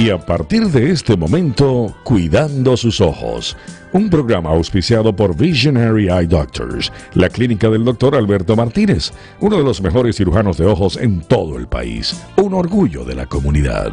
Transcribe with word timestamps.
Y 0.00 0.08
a 0.08 0.16
partir 0.16 0.66
de 0.68 0.92
este 0.92 1.14
momento, 1.14 1.94
Cuidando 2.04 2.74
sus 2.74 3.02
ojos, 3.02 3.54
un 3.92 4.08
programa 4.08 4.48
auspiciado 4.48 5.14
por 5.14 5.36
Visionary 5.36 6.08
Eye 6.08 6.26
Doctors, 6.26 6.90
la 7.12 7.28
clínica 7.28 7.68
del 7.68 7.84
doctor 7.84 8.16
Alberto 8.16 8.56
Martínez, 8.56 9.12
uno 9.40 9.58
de 9.58 9.62
los 9.62 9.82
mejores 9.82 10.16
cirujanos 10.16 10.56
de 10.56 10.64
ojos 10.64 10.96
en 10.96 11.20
todo 11.20 11.58
el 11.58 11.68
país, 11.68 12.18
un 12.36 12.54
orgullo 12.54 13.04
de 13.04 13.14
la 13.14 13.26
comunidad. 13.26 13.92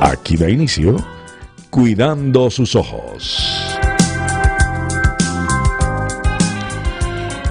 Aquí 0.00 0.36
da 0.36 0.50
inicio, 0.50 0.96
Cuidando 1.70 2.50
sus 2.50 2.74
ojos. 2.74 3.61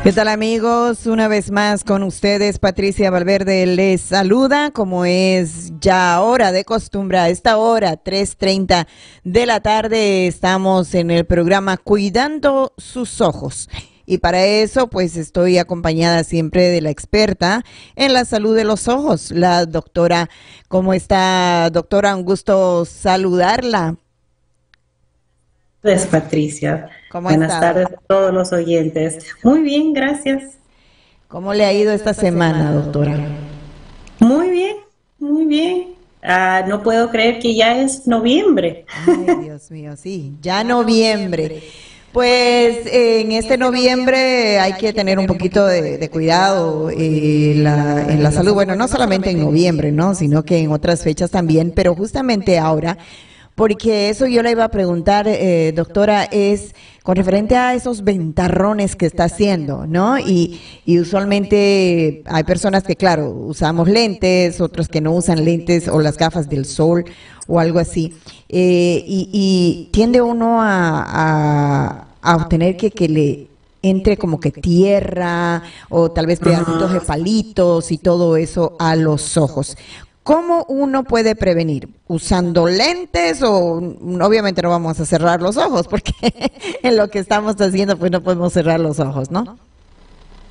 ¿Qué 0.04 0.12
tal 0.12 0.30
amigos? 0.30 1.06
Una 1.06 1.28
vez 1.28 1.52
más 1.52 1.84
con 1.84 2.02
ustedes, 2.02 2.58
Patricia 2.58 3.12
Valverde 3.12 3.68
les 3.68 4.02
saluda, 4.02 4.72
como 4.72 5.06
es 5.06 5.74
ya 5.80 6.20
hora 6.22 6.52
de 6.52 6.66
costumbre, 6.66 7.20
a 7.20 7.30
esta 7.30 7.58
hora, 7.58 8.04
3.30 8.04 8.88
de 9.24 9.46
la 9.46 9.60
tarde, 9.60 10.26
estamos 10.26 10.96
en 10.96 11.12
el 11.12 11.26
programa 11.26 11.78
Cuidando 11.78 12.74
sus 12.80 13.22
ojos. 13.22 13.70
Y 14.08 14.18
para 14.18 14.44
eso, 14.44 14.90
pues 14.90 15.18
estoy 15.18 15.60
acompañada 15.60 16.24
siempre 16.24 16.70
de 16.70 16.82
la 16.82 16.90
experta 16.90 17.64
en 17.96 18.14
la 18.14 18.26
salud 18.26 18.56
de 18.56 18.64
los 18.64 18.88
ojos, 18.88 19.30
la 19.30 19.68
doctora. 19.68 20.32
¿Cómo 20.68 20.96
está, 20.96 21.70
doctora? 21.70 22.16
Un 22.16 22.26
gusto 22.26 22.86
saludarla. 22.86 23.98
Pues 25.84 26.08
Patricia. 26.08 26.90
Buenas 27.20 27.60
tardes 27.60 27.88
a 27.88 28.00
todos 28.08 28.34
los 28.34 28.54
oyentes. 28.54 29.26
Muy 29.44 29.62
bien, 29.62 29.94
gracias. 29.94 30.44
¿Cómo 31.28 31.54
le 31.54 31.66
ha 31.66 31.74
ido 31.74 31.92
esta 31.92 32.14
semana, 32.14 32.72
doctora? 32.72 33.18
Muy 34.20 34.50
bien, 34.50 34.78
muy 35.20 35.46
bien. 35.46 35.88
Ah, 36.24 36.64
no 36.68 36.84
puedo 36.84 37.10
creer 37.10 37.40
que 37.40 37.56
ya 37.56 37.82
es 37.82 38.08
noviembre. 38.08 38.86
Ay, 39.08 39.36
Dios 39.44 39.72
mío, 39.72 39.96
sí, 39.98 40.34
ya 40.42 40.64
noviembre. 40.64 41.64
Pues 42.14 42.86
en 42.86 43.32
este 43.32 43.58
noviembre 43.58 44.60
hay 44.60 44.74
que 44.74 44.92
tener 44.92 45.18
un 45.18 45.28
poquito 45.28 45.66
de, 45.66 46.10
cuidado 46.10 46.90
eh, 46.90 47.54
la, 47.56 48.06
en 48.10 48.22
la 48.22 48.32
salud. 48.32 48.54
Bueno, 48.54 48.76
no 48.76 48.88
solamente 48.90 49.32
en 49.32 49.40
noviembre, 49.40 49.94
¿no? 49.94 50.14
Sino 50.14 50.44
que 50.44 50.60
en 50.60 50.72
otras 50.72 51.02
fechas 51.02 51.32
también, 51.32 51.72
pero 51.74 51.96
justamente 51.96 52.60
ahora 52.60 52.98
porque 53.62 54.10
eso 54.10 54.26
yo 54.26 54.42
le 54.42 54.50
iba 54.50 54.64
a 54.64 54.70
preguntar, 54.70 55.28
eh, 55.28 55.72
doctora, 55.76 56.24
es 56.24 56.74
con 57.04 57.16
referente 57.16 57.56
a 57.56 57.76
esos 57.76 58.04
ventarrones 58.04 58.96
que 58.96 59.06
está 59.06 59.26
haciendo, 59.26 59.86
¿no? 59.86 60.18
Y, 60.18 60.60
usualmente 61.00 62.24
hay 62.26 62.44
personas 62.44 62.82
que, 62.82 62.96
claro, 62.96 63.30
usamos 63.30 63.88
lentes, 63.88 64.62
otros 64.62 64.88
que 64.88 65.00
no 65.00 65.14
usan 65.14 65.46
lentes 65.46 65.88
o 65.90 66.00
las 66.00 66.18
gafas 66.18 66.50
del 66.50 66.66
sol 66.66 67.06
o 67.46 67.60
algo 67.60 67.78
así. 67.78 68.16
Eh, 68.50 69.04
y, 69.06 69.90
tiende 69.94 70.24
uno 70.24 70.58
a, 70.60 72.08
obtener 72.24 72.76
que, 72.78 72.90
que 72.90 73.08
le 73.08 73.48
entre 73.84 74.18
como 74.18 74.40
que 74.40 74.50
tierra 74.50 75.62
o 75.90 76.10
tal 76.10 76.26
vez 76.26 76.40
pedacitos 76.40 76.94
de 76.94 77.02
palitos 77.02 77.92
y 77.92 78.00
todo 78.00 78.38
eso 78.38 78.76
a 78.80 78.96
los 78.96 79.38
ojos. 79.38 79.78
¿Cómo 80.24 80.66
uno 80.68 81.04
puede 81.04 81.36
prevenir? 81.36 81.90
¿Usando 82.08 82.68
lentes 82.68 83.42
o 83.42 83.78
obviamente 84.22 84.62
no 84.62 84.70
vamos 84.70 85.00
a 85.00 85.06
cerrar 85.06 85.42
los 85.42 85.58
ojos 85.58 85.88
porque 85.88 86.14
en 86.84 86.96
lo 86.96 87.08
que 87.08 87.20
estamos 87.20 87.60
haciendo 87.60 87.98
pues 87.98 88.12
no 88.12 88.22
podemos 88.22 88.54
cerrar 88.54 88.80
los 88.80 89.00
ojos, 89.00 89.32
¿no? 89.32 89.58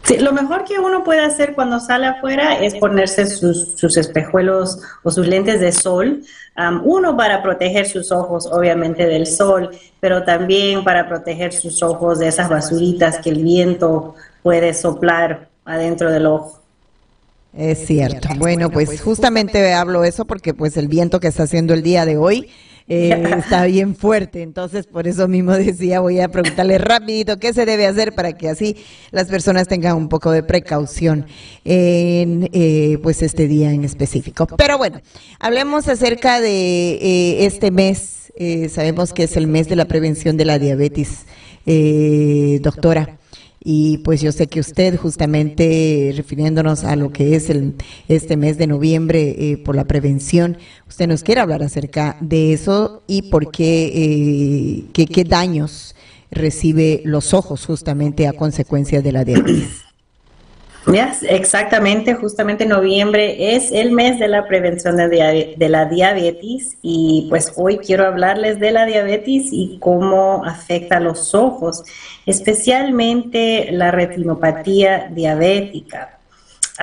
Sí, 0.03 0.19
lo 0.19 0.33
mejor 0.33 0.65
que 0.65 0.81
uno 0.81 1.05
puede 1.05 1.21
hacer 1.21 1.55
cuando 1.55 1.79
sale 1.79 2.07
afuera 2.07 2.59
es 2.59 2.75
ponerse 2.75 3.27
sus, 3.27 3.97
espejuelos 3.97 4.81
o 5.05 5.11
sus 5.11 5.27
lentes 5.29 5.61
de 5.61 5.71
sol. 5.71 6.23
uno 6.83 7.17
para 7.17 7.43
proteger 7.43 7.87
sus 7.87 8.11
ojos 8.11 8.49
obviamente 8.51 9.07
del 9.07 9.27
sol, 9.27 9.71
pero 10.01 10.25
también 10.25 10.83
para 10.83 11.07
proteger 11.07 11.53
sus 11.53 11.83
ojos 11.83 12.19
de 12.19 12.29
esas 12.29 12.49
basuritas 12.49 13.19
que 13.19 13.31
el 13.31 13.44
viento 13.44 14.17
puede 14.43 14.75
soplar 14.75 15.49
adentro 15.65 16.11
del 16.11 16.27
ojo. 16.27 16.59
Es 17.56 17.87
cierto. 17.87 18.28
Bueno, 18.38 18.71
pues 18.71 19.00
justamente 19.00 19.72
hablo 19.72 20.05
eso 20.05 20.25
porque 20.25 20.55
pues 20.55 20.77
el 20.77 20.88
viento 20.88 21.21
que 21.21 21.28
está 21.28 21.44
haciendo 21.44 21.75
el 21.75 21.83
día 21.83 22.06
de 22.06 22.16
hoy 22.16 22.49
eh, 22.91 23.22
está 23.38 23.65
bien 23.65 23.94
fuerte. 23.94 24.43
Entonces, 24.43 24.87
por 24.87 25.06
eso 25.06 25.28
mismo 25.28 25.53
decía, 25.56 26.00
voy 26.00 26.21
a 26.21 26.28
preguntarle 26.28 26.77
rapidito 26.77 27.38
qué 27.38 27.55
se 27.55 27.65
debe 27.65 27.87
hacer 27.87 28.15
para 28.15 28.33
que 28.33 28.49
así 28.49 28.77
las 29.12 29.28
personas 29.28 29.69
tengan 29.69 29.97
un 29.97 30.09
poco 30.09 30.33
de 30.33 30.43
precaución 30.43 31.27
en 31.65 32.50
eh, 32.53 32.99
pues 33.03 33.22
este 33.22 33.47
día 33.47 33.72
en 33.72 33.84
específico. 33.84 34.47
Pero 34.59 34.77
bueno, 34.77 35.00
hablemos 35.38 35.88
acerca 35.88 36.41
de 36.41 36.93
eh, 36.94 37.47
este 37.47 37.71
mes. 37.71 38.32
sabemos 38.71 39.12
que 39.12 39.25
es 39.25 39.37
el 39.37 39.47
mes 39.47 39.69
de 39.69 39.77
la 39.77 39.84
prevención 39.87 40.37
de 40.37 40.44
la 40.44 40.59
diabetes, 40.59 41.27
doctora. 42.62 43.19
Y 43.62 43.98
pues 43.98 44.22
yo 44.22 44.32
sé 44.32 44.47
que 44.47 44.59
usted, 44.59 44.97
justamente 44.97 46.12
refiriéndonos 46.16 46.84
a 46.84 46.97
lo 46.97 47.12
que 47.12 47.37
es 47.37 47.50
el, 47.50 47.75
este 48.09 48.38
mes 48.38 48.56
de 48.56 48.66
noviembre 48.66 49.37
eh, 49.38 49.59
por 49.59 49.76
la 49.76 49.84
prevención, 49.84 50.56
usted 50.88 51.06
nos 51.06 51.22
quiere 51.22 51.43
hablar 51.43 51.62
acerca 51.62 52.16
de 52.20 52.54
eso 52.54 53.03
y 53.06 53.22
por 53.31 53.50
qué, 53.50 53.93
eh, 53.94 54.84
qué, 54.94 55.06
qué 55.06 55.25
daños 55.25 55.94
recibe 56.31 57.03
los 57.04 57.34
ojos 57.34 57.66
justamente 57.66 58.26
a 58.26 58.32
consecuencia 58.32 59.03
de 59.03 59.12
la 59.12 59.25
diabetes 59.25 59.90
exactamente, 61.23 62.15
justamente 62.15 62.67
noviembre 62.67 63.55
es 63.55 63.71
el 63.73 63.93
mes 63.93 64.19
de 64.19 64.28
la 64.28 64.47
prevención 64.47 64.97
de, 64.97 65.55
la 65.69 65.84
diabetes 65.87 66.77
y 66.83 67.27
pues 67.28 67.53
hoy 67.56 67.78
quiero 67.78 68.06
hablarles 68.06 68.59
de 68.59 68.71
la 68.71 68.87
diabetes 68.87 69.49
y 69.53 69.79
cómo 69.81 70.45
afecta 70.45 70.97
a 70.97 71.00
los 71.00 71.34
ojos, 71.34 71.84
especialmente 72.27 73.69
la 73.73 73.91
retinopatía 73.91 75.09
diabética. 75.11 76.19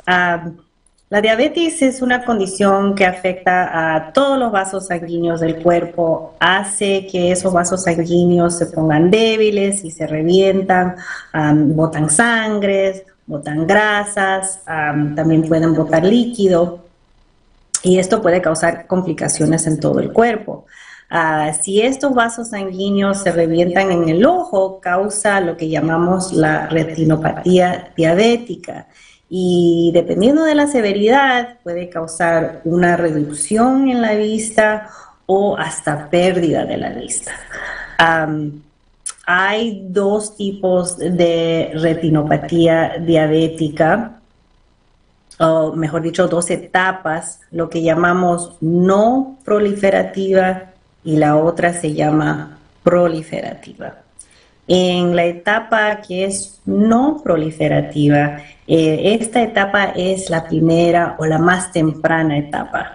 Ah, 0.06 0.50
la 1.10 1.22
diabetes 1.22 1.80
es 1.80 2.02
una 2.02 2.22
condición 2.22 2.94
que 2.94 3.06
afecta 3.06 3.96
a 3.96 4.12
todos 4.12 4.38
los 4.38 4.52
vasos 4.52 4.88
sanguíneos 4.88 5.40
del 5.40 5.62
cuerpo, 5.62 6.34
hace 6.38 7.06
que 7.10 7.32
esos 7.32 7.50
vasos 7.50 7.84
sanguíneos 7.84 8.58
se 8.58 8.66
pongan 8.66 9.10
débiles 9.10 9.84
y 9.84 9.90
se 9.90 10.06
revientan, 10.06 10.96
botan 11.74 12.10
sangre, 12.10 13.06
botan 13.28 13.66
grasas, 13.66 14.60
también 14.64 15.46
pueden 15.46 15.74
botar 15.74 16.02
líquido 16.02 16.80
y 17.82 17.98
esto 17.98 18.20
puede 18.20 18.40
causar 18.40 18.86
complicaciones 18.86 19.66
en 19.66 19.78
todo 19.78 20.00
el 20.00 20.12
cuerpo. 20.12 20.64
Ah, 21.10 21.52
si 21.52 21.80
estos 21.80 22.14
vasos 22.14 22.50
sanguíneos 22.50 23.22
se 23.22 23.30
revientan 23.30 23.92
en 23.92 24.08
el 24.08 24.26
ojo, 24.26 24.80
causa 24.80 25.40
lo 25.40 25.56
que 25.56 25.68
llamamos 25.68 26.32
la 26.32 26.66
retinopatía 26.66 27.92
diabética 27.96 28.88
y 29.28 29.90
dependiendo 29.92 30.44
de 30.44 30.54
la 30.54 30.66
severidad 30.66 31.58
puede 31.62 31.90
causar 31.90 32.62
una 32.64 32.96
reducción 32.96 33.90
en 33.90 34.02
la 34.02 34.14
vista 34.14 34.88
o 35.26 35.56
hasta 35.56 36.08
pérdida 36.08 36.64
de 36.64 36.76
la 36.78 36.90
vista. 36.90 37.32
Hay 39.30 39.82
dos 39.90 40.38
tipos 40.38 40.96
de 40.96 41.72
retinopatía 41.74 42.96
diabética, 42.98 44.22
o 45.38 45.74
mejor 45.74 46.00
dicho, 46.00 46.28
dos 46.28 46.48
etapas, 46.48 47.38
lo 47.50 47.68
que 47.68 47.82
llamamos 47.82 48.56
no 48.62 49.36
proliferativa 49.44 50.70
y 51.04 51.16
la 51.16 51.36
otra 51.36 51.74
se 51.74 51.92
llama 51.92 52.56
proliferativa. 52.82 53.96
En 54.66 55.14
la 55.14 55.26
etapa 55.26 56.00
que 56.00 56.24
es 56.24 56.62
no 56.64 57.20
proliferativa, 57.22 58.38
eh, 58.66 59.18
esta 59.20 59.42
etapa 59.42 59.92
es 59.94 60.30
la 60.30 60.48
primera 60.48 61.16
o 61.18 61.26
la 61.26 61.38
más 61.38 61.70
temprana 61.70 62.38
etapa. 62.38 62.94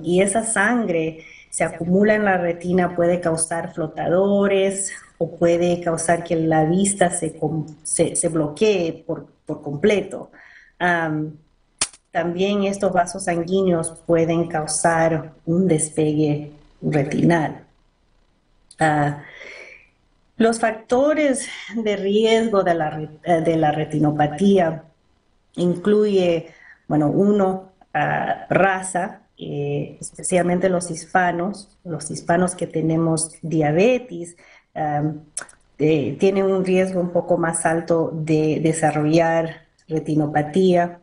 y 0.02 0.22
esa 0.22 0.42
sangre 0.42 1.22
se 1.50 1.64
acumula 1.64 2.14
en 2.14 2.24
la 2.24 2.38
retina, 2.38 2.96
puede 2.96 3.20
causar 3.20 3.74
flotadores, 3.74 4.90
o 5.18 5.36
puede 5.36 5.80
causar 5.80 6.24
que 6.24 6.36
la 6.36 6.64
vista 6.64 7.10
se, 7.10 7.38
se, 7.82 8.28
bloquee 8.28 9.04
por, 9.06 9.28
completo. 9.46 10.30
También 12.14 12.62
estos 12.62 12.92
vasos 12.92 13.24
sanguíneos 13.24 13.90
pueden 14.06 14.46
causar 14.46 15.32
un 15.46 15.66
despegue 15.66 16.52
retinal. 16.80 17.64
Ah, 18.78 19.24
los 20.36 20.60
factores 20.60 21.48
de 21.74 21.96
riesgo 21.96 22.62
de 22.62 22.74
la, 22.74 23.10
la 23.24 23.72
retinopatía 23.72 24.84
incluye, 25.56 26.54
bueno, 26.86 27.08
uno, 27.08 27.72
ah, 27.92 28.46
raza, 28.48 29.22
eh, 29.36 29.98
especialmente 30.00 30.68
los 30.68 30.92
hispanos, 30.92 31.76
los 31.82 32.12
hispanos 32.12 32.54
que 32.54 32.68
tenemos 32.68 33.32
diabetes, 33.42 34.36
tienen 35.76 36.44
un 36.44 36.64
riesgo 36.64 37.00
un 37.00 37.10
poco 37.10 37.38
más 37.38 37.66
alto 37.66 38.12
de 38.12 38.60
desarrollar 38.62 39.66
retinopatía. 39.88 41.00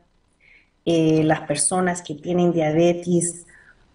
Eh, 0.85 1.23
las 1.23 1.41
personas 1.41 2.01
que 2.01 2.15
tienen 2.15 2.51
diabetes 2.51 3.45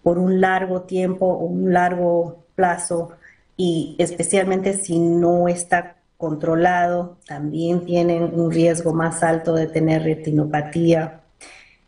por 0.03 0.17
un 0.17 0.39
largo 0.39 0.83
tiempo 0.83 1.25
o 1.25 1.45
un 1.45 1.73
largo 1.73 2.45
plazo 2.55 3.11
y 3.57 3.95
especialmente 3.97 4.73
si 4.73 4.99
no 4.99 5.47
está 5.47 5.97
controlado, 6.17 7.17
también 7.27 7.85
tienen 7.85 8.23
un 8.23 8.51
riesgo 8.51 8.93
más 8.93 9.21
alto 9.23 9.53
de 9.53 9.67
tener 9.67 10.03
retinopatía. 10.03 11.21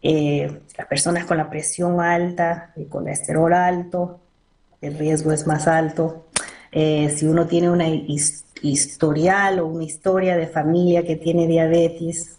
Eh, 0.01 0.62
las 0.78 0.88
personas 0.88 1.25
con 1.25 1.38
la 1.38 1.50
presión 1.50 2.00
alta, 2.02 2.72
el 2.75 2.88
colesterol 2.88 3.54
alto, 3.54 4.19
el 4.81 4.98
riesgo 4.98 5.31
es 5.31 5.48
más 5.48 5.68
alto. 5.68 6.25
Eh, 6.72 7.13
si 7.16 7.25
uno 7.25 7.48
tiene 7.48 7.69
una 7.69 7.88
historial 7.88 9.60
o 9.60 9.68
una 9.68 9.84
historia 9.84 10.38
de 10.38 10.48
familia 10.48 11.04
que 11.04 11.16
tiene 11.16 11.48
diabetes, 11.48 12.38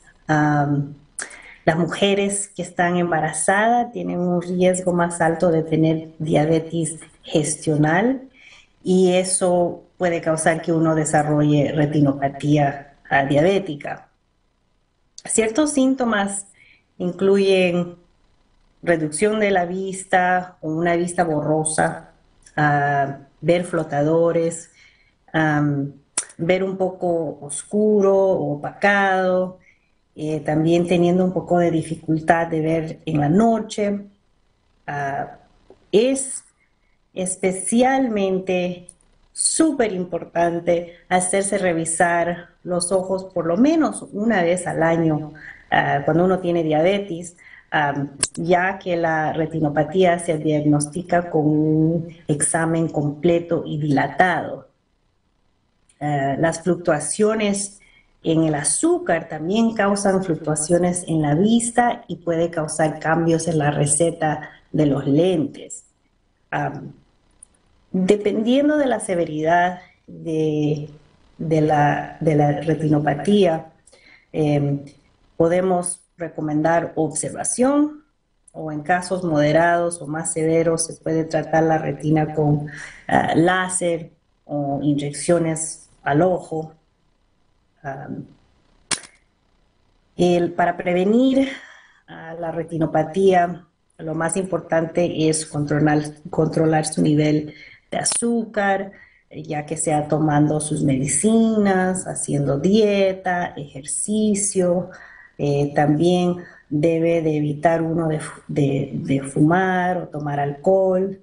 las 1.65 1.77
mujeres 1.77 2.49
que 2.49 2.63
están 2.63 2.97
embarazadas 2.97 3.93
tienen 3.93 4.19
un 4.19 4.43
riesgo 4.43 4.93
más 4.93 5.21
alto 5.21 5.51
de 5.51 5.63
tener 5.63 6.09
diabetes 6.19 6.99
gestional 7.23 8.29
y 8.83 9.13
eso 9.13 9.85
puede 9.99 10.21
causar 10.21 10.63
que 10.63 10.73
uno 10.73 10.95
desarrolle 10.95 11.73
retinopatía 11.73 12.95
diabética. 13.29 14.09
Ciertos 15.25 15.73
síntomas 15.73 16.47
incluyen 16.97 17.97
reducción 18.83 19.41
de 19.41 19.51
la 19.51 19.67
vista 19.67 20.57
o 20.63 20.73
una 20.73 20.97
vista 20.97 21.25
borrosa, 21.25 22.13
ver 23.43 23.65
flotadores, 23.65 24.71
ver 26.39 26.65
un 26.65 26.77
poco 26.79 27.39
oscuro 27.43 28.17
o 28.17 28.55
opacado, 28.55 29.60
eh, 30.17 30.41
también 30.41 30.87
teniendo 30.87 31.25
un 31.25 31.33
poco 31.33 31.59
de 31.59 31.71
dificultad 31.71 32.49
de 32.49 32.61
ver 32.61 33.01
en 33.07 33.21
la 33.21 33.29
noche. 33.29 34.01
Ah, 34.87 35.39
es 35.93 36.45
especialmente 37.15 38.87
súper 39.33 39.93
importante 39.93 40.97
hacerse 41.09 41.59
revisar 41.59 42.51
los 42.65 42.93
ojos 42.93 43.25
por 43.25 43.47
lo 43.47 43.57
menos 43.57 44.05
una 44.13 44.43
vez 44.43 44.67
al 44.67 44.83
año 44.83 45.33
ah, 45.71 46.03
cuando 46.05 46.25
uno 46.25 46.41
tiene 46.41 46.63
diabetes 46.63 47.37
ya 48.35 48.81
que 48.81 48.97
la 48.97 49.33
retinopatía 49.33 50.19
se 50.19 50.39
diagnostica 50.39 51.31
con 51.31 51.47
un 51.47 52.09
examen 52.27 52.89
completo 52.89 53.63
y 53.65 53.79
dilatado. 53.79 54.69
Las 56.01 56.63
fluctuaciones 56.63 57.81
en 58.23 58.45
el 58.45 58.55
azúcar 58.55 59.29
también 59.29 59.75
causan 59.75 60.23
fluctuaciones 60.23 61.05
en 61.09 61.23
la 61.23 61.35
vista 61.35 62.05
y 62.07 62.17
puede 62.17 62.51
causar 62.51 62.99
cambios 62.99 63.49
en 63.49 63.59
la 63.59 63.71
receta 63.71 64.51
de 64.73 64.87
los 64.87 65.07
lentes. 65.07 65.85
dependiendo 67.93 68.77
de 68.79 68.87
la 68.87 69.01
severidad 69.01 69.81
de, 70.07 70.91
la, 71.39 72.19
retinopatía, 72.19 73.73
em, 74.33 74.85
podemos 75.37 76.01
recomendar 76.17 76.93
observación 76.97 78.05
o 78.53 78.73
en 78.73 78.83
casos 78.83 79.25
moderados 79.25 80.01
o 80.03 80.07
más 80.07 80.33
severos 80.33 80.87
se 80.87 80.95
puede 80.95 81.25
tratar 81.25 81.65
la 81.65 81.79
retina 81.79 82.35
con 82.35 82.69
ah, 83.09 83.33
láser 83.35 84.11
o 84.45 84.81
inyecciones 84.83 85.89
al 86.03 86.23
ojo. 86.23 86.75
Para 90.57 90.77
prevenir 90.77 91.49
la 92.09 92.51
retinopatía, 92.51 93.67
lo 93.99 94.15
más 94.15 94.37
importante 94.37 95.29
es 95.29 95.47
controlar, 95.47 96.03
controlar 96.31 96.87
su 96.87 97.03
nivel 97.03 97.55
de 97.91 97.99
azúcar, 97.99 98.93
ya 99.31 99.65
que 99.65 99.77
sea 99.77 100.09
tomando 100.09 100.61
sus 100.61 100.83
medicinas, 100.83 102.07
haciendo 102.07 102.59
dieta, 102.59 103.55
ejercicio, 103.57 104.91
eh, 105.39 105.73
también 105.75 106.37
debe 106.69 107.23
de 107.23 107.37
evitar 107.37 107.83
uno 107.83 108.09
de, 108.49 109.23
fumar 109.33 109.99
o 109.99 110.09
tomar 110.09 110.41
alcohol. 110.41 111.21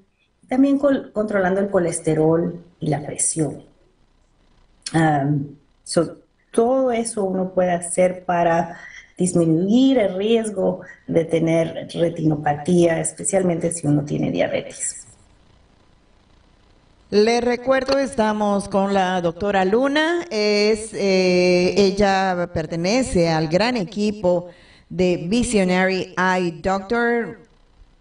También 0.47 0.79
controlando 0.79 1.59
el 1.59 1.69
colesterol 1.69 2.63
y 2.79 2.87
la 2.87 3.05
presión. 3.05 3.63
Todo 6.57 6.91
eso 6.91 7.23
uno 7.23 7.53
puede 7.53 7.69
hacer 7.69 8.25
para 8.25 8.79
disminuir 9.15 9.99
el 9.99 10.15
riesgo 10.15 10.81
de 11.05 11.23
tener 11.23 11.87
retinopatía, 11.93 12.99
especialmente 12.99 13.71
si 13.71 13.85
uno 13.85 14.03
tiene 14.03 14.31
diabetes. 14.31 15.05
Le 17.11 17.41
recuerdo, 17.41 17.99
estamos 17.99 18.67
con 18.69 18.95
la 18.95 19.21
doctora 19.21 19.65
Luna, 19.65 20.25
es, 20.31 20.95
eh, 20.95 21.75
ella 21.77 22.49
pertenece 22.55 23.29
al 23.29 23.49
gran 23.49 23.77
equipo 23.77 24.47
de 24.89 25.27
Visionary 25.29 26.15
Eye 26.17 26.59
Doctor, 26.59 27.37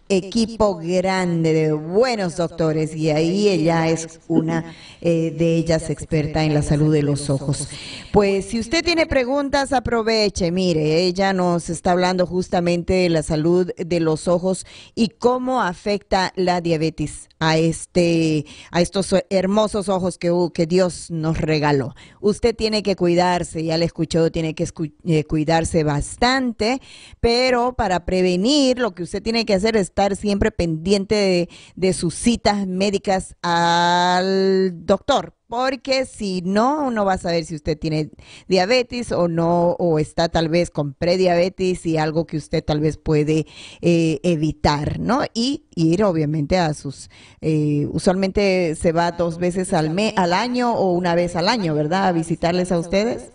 equipo 0.09 0.77
grande 0.77 1.53
de 1.53 1.73
buenos 1.73 2.37
doctores 2.37 2.95
y 2.95 3.09
ahí 3.09 3.49
ella 3.49 3.87
es 3.87 4.19
una 4.27 4.73
eh, 5.01 5.35
de 5.37 5.55
ellas 5.55 5.89
experta 5.89 6.43
en 6.43 6.53
la 6.53 6.61
salud 6.61 6.93
de 6.93 7.03
los 7.03 7.29
ojos. 7.29 7.67
Pues 8.11 8.45
si 8.45 8.59
usted 8.59 8.83
tiene 8.83 9.05
preguntas, 9.05 9.73
aproveche. 9.73 10.51
Mire, 10.51 11.03
ella 11.03 11.33
nos 11.33 11.69
está 11.69 11.91
hablando 11.91 12.25
justamente 12.25 12.93
de 12.93 13.09
la 13.09 13.23
salud 13.23 13.71
de 13.77 13.99
los 13.99 14.27
ojos 14.27 14.65
y 14.95 15.09
cómo 15.09 15.61
afecta 15.61 16.33
la 16.35 16.61
diabetes 16.61 17.29
a 17.39 17.57
este 17.57 18.45
a 18.71 18.81
estos 18.81 19.13
hermosos 19.29 19.89
ojos 19.89 20.17
que, 20.17 20.65
Dios 20.67 21.11
nos 21.11 21.37
regaló. 21.37 21.93
Usted 22.19 22.55
tiene 22.55 22.83
que 22.83 22.95
cuidarse, 22.95 23.63
ya 23.63 23.77
le 23.77 23.85
escuchó, 23.85 24.31
tiene 24.31 24.55
que 24.55 24.67
eh, 25.05 25.23
cuidarse 25.23 25.83
bastante, 25.83 26.81
pero 27.19 27.73
para 27.73 28.05
prevenir 28.05 28.79
lo 28.79 28.93
que 28.95 29.03
usted 29.03 29.21
tiene 29.21 29.45
que 29.45 29.53
hacer 29.53 29.77
es 29.77 29.91
estar 29.97 30.15
siempre 30.15 30.51
pendiente 30.51 31.15
de, 31.15 31.49
de 31.75 31.93
sus 31.93 32.13
citas 32.13 32.67
médicas 32.67 33.35
al 33.41 34.85
doctor, 34.85 35.33
porque 35.47 36.05
si 36.05 36.43
no, 36.45 36.85
uno 36.85 37.03
va 37.03 37.13
a 37.13 37.17
saber 37.17 37.45
si 37.45 37.55
usted 37.55 37.79
tiene 37.79 38.11
diabetes 38.47 39.11
o 39.11 39.27
no, 39.27 39.71
o 39.79 39.97
está 39.97 40.29
tal 40.29 40.49
vez 40.49 40.69
con 40.69 40.93
prediabetes 40.93 41.83
y 41.87 41.97
algo 41.97 42.27
que 42.27 42.37
usted 42.37 42.63
tal 42.63 42.79
vez 42.79 42.97
puede 42.97 43.47
eh, 43.81 44.19
evitar, 44.21 44.99
¿no? 44.99 45.21
Y 45.33 45.65
ir 45.73 46.03
obviamente 46.03 46.59
a 46.59 46.75
sus, 46.75 47.09
eh, 47.41 47.87
usualmente 47.89 48.75
se 48.75 48.91
va 48.91 49.13
dos 49.13 49.39
veces 49.39 49.73
al, 49.73 49.89
mes, 49.89 50.13
al 50.15 50.31
año 50.31 50.75
o 50.75 50.91
una 50.91 51.15
vez 51.15 51.35
al 51.35 51.49
año, 51.49 51.73
¿verdad? 51.73 52.05
A 52.05 52.11
visitarles 52.11 52.71
a 52.71 52.77
ustedes. 52.77 53.31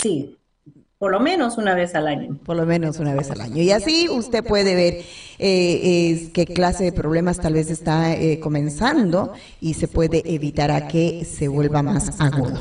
Sí, 0.00 0.36
por 0.98 1.12
lo 1.12 1.20
menos 1.20 1.58
una 1.58 1.74
vez 1.74 1.94
al 1.94 2.08
año. 2.08 2.38
Por 2.44 2.56
lo 2.56 2.64
menos 2.64 2.98
una 2.98 3.14
vez 3.14 3.30
al 3.30 3.42
año. 3.42 3.62
Y 3.62 3.70
así 3.70 4.08
usted 4.08 4.42
puede 4.42 4.74
ver 4.74 5.04
eh, 5.38 6.30
qué 6.32 6.46
clase 6.46 6.84
de 6.84 6.92
problemas 6.92 7.38
tal 7.38 7.52
vez 7.52 7.70
está 7.70 8.14
eh, 8.14 8.40
comenzando 8.40 9.34
y 9.60 9.74
se 9.74 9.88
puede 9.88 10.22
evitar 10.24 10.70
a 10.70 10.88
que 10.88 11.26
se 11.26 11.48
vuelva 11.48 11.82
más 11.82 12.18
agudo 12.20 12.58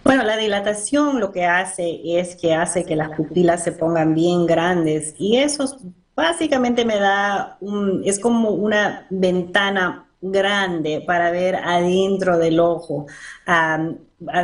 Bueno, 0.04 0.22
la 0.22 0.36
dilatación 0.36 1.18
lo 1.18 1.32
que 1.32 1.46
hace 1.46 2.02
es 2.04 2.36
que 2.36 2.54
hace 2.54 2.84
que 2.84 2.94
las 2.94 3.10
pupilas 3.16 3.64
se 3.64 3.72
pongan 3.72 4.14
bien 4.14 4.46
grandes 4.46 5.16
y 5.18 5.38
eso 5.38 5.76
básicamente 6.14 6.84
me 6.84 7.00
da 7.00 7.56
un, 7.60 8.02
es 8.04 8.20
como 8.20 8.50
una 8.50 9.08
ventana 9.10 10.06
grande 10.20 11.02
para 11.04 11.32
ver 11.32 11.56
adentro 11.56 12.38
del 12.38 12.60
ojo, 12.60 13.06
a 13.46 13.88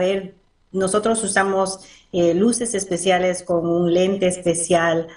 ver 0.01 0.35
nosotros 0.77 1.23
usamos 1.25 1.81
eh, 2.13 2.35
luces 2.35 2.75
especiales 2.75 3.43
con 3.43 3.67
un 3.67 3.93
lente 3.93 4.27
especial 4.27 5.09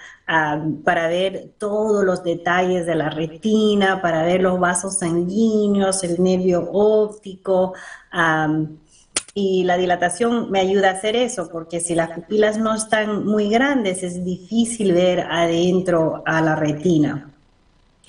para 0.83 1.07
ver 1.07 1.53
todos 1.57 2.05
los 2.05 2.23
detalles 2.23 2.85
de 2.85 2.93
la 2.93 3.09
retina, 3.09 3.99
para 3.99 4.21
ver 4.23 4.41
los 4.41 4.59
vasos 4.59 4.99
sanguíneos, 4.99 6.03
el 6.03 6.21
nervio 6.21 6.69
óptico. 6.71 7.73
y 9.33 9.63
la 9.63 9.77
dilatación 9.77 10.51
me 10.51 10.59
ayuda 10.59 10.89
a 10.89 10.93
hacer 10.93 11.15
eso, 11.15 11.49
porque 11.51 11.79
si 11.79 11.95
las 11.95 12.11
pupilas 12.11 12.57
no 12.57 12.75
están 12.75 13.25
muy 13.25 13.49
grandes, 13.49 14.03
es 14.03 14.23
difícil 14.23 14.93
ver 14.93 15.21
adentro 15.21 16.21
a 16.25 16.41
la 16.41 16.55
retina. 16.55 17.33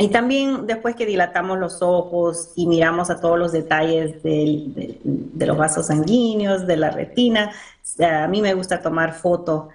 Y 0.00 0.08
también 0.08 0.66
después 0.66 0.96
que 0.96 1.04
dilatamos 1.04 1.58
los 1.58 1.82
ojos 1.82 2.52
y 2.56 2.66
miramos 2.66 3.10
a 3.10 3.20
todos 3.20 3.38
los 3.38 3.52
detalles 3.52 4.22
de, 4.22 4.98
los 5.38 5.58
vasos 5.58 5.88
sanguíneos, 5.88 6.66
de 6.66 6.78
la 6.78 6.90
retina, 6.90 7.52
a 8.02 8.26
mí 8.26 8.40
me 8.40 8.54
gusta 8.54 8.80
tomar 8.80 9.12
fotos 9.12 9.68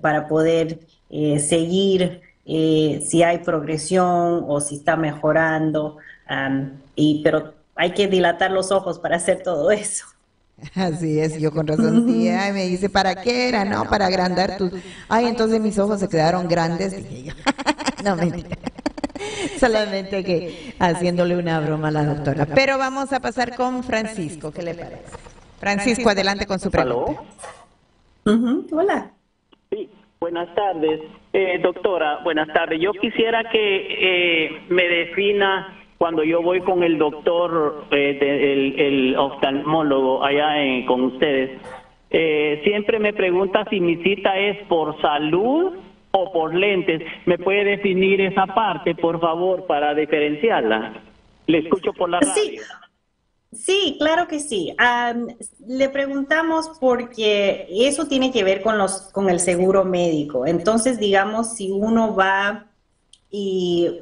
para 0.00 0.26
poder 0.26 0.80
eh, 1.08 1.38
seguir 1.38 2.20
eh, 2.46 3.00
si 3.08 3.22
hay 3.22 3.38
progresión 3.38 4.44
o 4.48 4.60
si 4.60 4.74
está 4.76 4.96
mejorando. 4.96 5.98
y, 6.96 7.22
pero 7.22 7.54
hay 7.76 7.92
que 7.92 8.08
dilatar 8.08 8.50
los 8.50 8.72
ojos 8.72 8.98
para 8.98 9.16
hacer 9.16 9.44
todo 9.44 9.70
eso. 9.70 10.04
Así 10.74 11.20
es, 11.20 11.38
yo 11.38 11.52
con 11.52 11.68
razón 11.68 12.08
sí, 12.08 12.28
me 12.52 12.66
dice, 12.66 12.88
¿para 12.88 13.14
qué 13.14 13.48
era? 13.48 13.64
No, 13.64 13.84
para 13.84 14.06
agrandar 14.06 14.56
tus... 14.56 14.72
Ay, 15.08 15.26
entonces 15.26 15.60
mis 15.60 15.78
ojos 15.78 16.00
se 16.00 16.08
quedaron 16.08 16.48
grandes. 16.48 16.92
no, 18.04 18.16
mentira. 18.16 18.56
Solamente 19.58 20.24
que 20.24 20.74
haciéndole 20.78 21.36
una 21.36 21.60
broma 21.60 21.88
a 21.88 21.90
la 21.90 22.04
doctora. 22.04 22.46
Pero 22.54 22.78
vamos 22.78 23.12
a 23.12 23.20
pasar 23.20 23.56
con 23.56 23.82
Francisco, 23.82 24.52
¿qué 24.52 24.62
le 24.62 24.74
parece? 24.74 25.04
Francisco, 25.58 26.08
adelante 26.08 26.46
con 26.46 26.58
su 26.58 26.70
pregunta. 26.70 27.20
Hola. 28.72 29.10
Sí, 29.70 29.88
buenas 30.20 30.54
tardes. 30.54 31.00
Eh, 31.32 31.58
doctora, 31.62 32.20
buenas 32.22 32.48
tardes. 32.52 32.80
Yo 32.80 32.92
quisiera 32.92 33.44
que 33.50 34.46
eh, 34.46 34.62
me 34.68 34.84
defina 34.84 35.74
cuando 35.98 36.22
yo 36.22 36.42
voy 36.42 36.60
con 36.60 36.82
el 36.82 36.96
doctor, 36.96 37.86
eh, 37.90 38.76
el, 38.78 39.16
oftalmólogo 39.16 40.24
allá 40.24 40.54
con 40.86 41.04
ustedes. 41.04 41.60
siempre 42.62 42.98
me 43.00 43.12
pregunta 43.12 43.64
si 43.68 43.80
mi 43.80 43.96
cita 43.96 44.38
es 44.38 44.58
por 44.68 45.00
salud 45.00 45.74
o 46.20 46.32
por 46.32 46.54
lentes. 46.54 47.02
¿Me 47.26 47.38
puede 47.38 47.64
definir 47.64 48.20
esa 48.20 48.46
parte, 48.46 48.94
por 48.94 49.20
favor, 49.20 49.66
para 49.66 49.94
diferenciarla? 49.94 51.02
Le 51.46 51.58
escucho 51.58 51.92
por 51.92 52.10
la 52.10 52.20
radio. 52.20 52.62
Sí. 53.50 53.96
claro 53.98 54.28
que 54.28 54.40
sí. 54.40 54.74
le 55.66 55.88
preguntamos 55.88 56.72
porque 56.80 57.66
eso 57.70 58.06
tiene 58.06 58.30
que 58.30 58.44
ver 58.44 58.62
con 58.62 58.76
los 58.76 59.10
con 59.12 59.30
el 59.30 59.40
seguro 59.40 59.84
médico. 59.84 60.46
Entonces, 60.46 60.98
digamos, 60.98 61.54
si 61.54 61.70
uno 61.70 62.14
va 62.14 62.66
y 63.30 64.00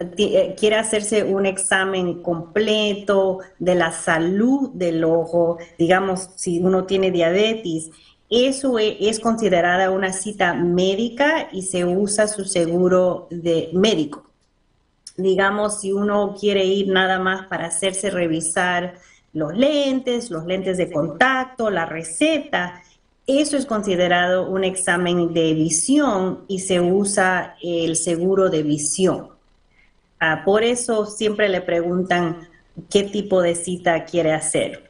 eh, 0.00 0.54
quiere 0.56 0.76
hacerse 0.76 1.24
un 1.24 1.44
examen 1.44 2.22
completo 2.22 3.40
de 3.58 3.74
la 3.74 3.90
salud 3.90 4.70
del 4.72 5.02
ojo, 5.02 5.58
digamos, 5.76 6.30
si 6.36 6.60
uno 6.60 6.84
tiene 6.84 7.10
diabetes, 7.10 7.90
eso 8.30 8.78
e, 8.78 8.96
es 9.08 9.20
considerada 9.20 9.90
una 9.90 10.12
cita 10.12 10.54
médica 10.54 11.48
y 11.52 11.62
se 11.62 11.84
usa 11.84 12.28
su 12.28 12.44
seguro 12.44 13.26
de 13.30 13.70
médico. 13.72 14.24
Digamos, 15.16 15.80
si 15.80 15.92
uno 15.92 16.36
quiere 16.38 16.64
ir 16.64 16.88
nada 16.88 17.18
más 17.18 17.46
para 17.46 17.66
hacerse 17.66 18.10
revisar 18.10 18.94
los 19.32 19.56
lentes, 19.56 20.30
los 20.30 20.46
lentes 20.46 20.76
de 20.76 20.90
contacto, 20.90 21.70
la 21.70 21.86
receta, 21.86 22.82
eso 23.26 23.56
es 23.56 23.66
considerado 23.66 24.48
un 24.48 24.64
examen 24.64 25.34
de 25.34 25.52
visión 25.52 26.44
y 26.48 26.60
se 26.60 26.80
usa 26.80 27.56
el 27.62 27.96
seguro 27.96 28.48
de 28.48 28.62
visión. 28.62 29.28
Ah, 30.20 30.42
por 30.44 30.64
eso 30.64 31.04
siempre 31.04 31.48
le 31.48 31.60
preguntan 31.60 32.48
qué 32.90 33.02
tipo 33.02 33.42
de 33.42 33.54
cita 33.54 34.04
quiere 34.04 34.32
hacer. 34.32 34.87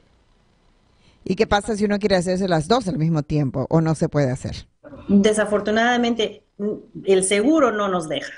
¿Y 1.25 1.37
qué 1.37 1.47
pasa 1.47 1.77
si 1.77 1.85
uno 1.85 1.99
quiere 1.99 2.17
hacerse 2.17 2.49
las 2.49 2.69
dos 2.69 2.89
al 2.89 2.99
mismo 2.99 3.23
tiempo 3.23 3.67
o 3.71 3.81
no 3.81 3.95
se 3.95 4.09
puede 4.09 4.31
hacer? 4.31 4.69
Desafortunadamente, 5.09 6.43
el 7.05 7.25
seguro 7.25 7.73
no 7.73 7.89
nos 7.89 8.09
deja 8.09 8.33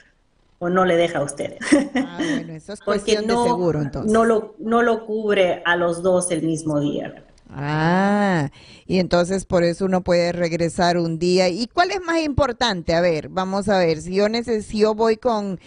o 0.59 0.69
no 0.69 0.85
le 0.85 0.97
deja 0.97 1.19
a 1.19 1.23
usted. 1.23 1.57
Ah, 1.95 2.17
bueno, 2.19 2.53
eso 2.53 2.73
es 2.75 2.81
Porque 2.85 3.21
no, 3.23 3.45
de 3.45 3.51
seguro 3.51 3.81
entonces. 3.81 4.13
No 4.13 4.25
lo, 4.25 4.55
no 4.59 4.83
lo 4.83 5.07
cubre 5.07 5.63
a 5.65 5.77
los 5.77 6.03
dos 6.03 6.31
el 6.31 6.43
mismo 6.43 6.81
día. 6.81 7.25
Ah, 7.49 8.51
y 8.87 8.99
entonces 8.99 9.45
por 9.45 9.65
eso 9.65 9.87
uno 9.87 10.03
puede 10.03 10.33
regresar 10.33 10.99
un 10.99 11.19
día. 11.19 11.49
¿Y 11.49 11.67
cuál 11.67 11.91
es 11.91 12.01
más 12.01 12.21
importante? 12.21 12.95
A 12.95 13.01
ver, 13.01 13.29
vamos 13.29 13.69
a 13.69 13.79
ver, 13.79 14.03
si 14.03 14.15
yo 14.15 14.29
necesito, 14.29 14.95
voy 14.95 15.17
con... 15.17 15.59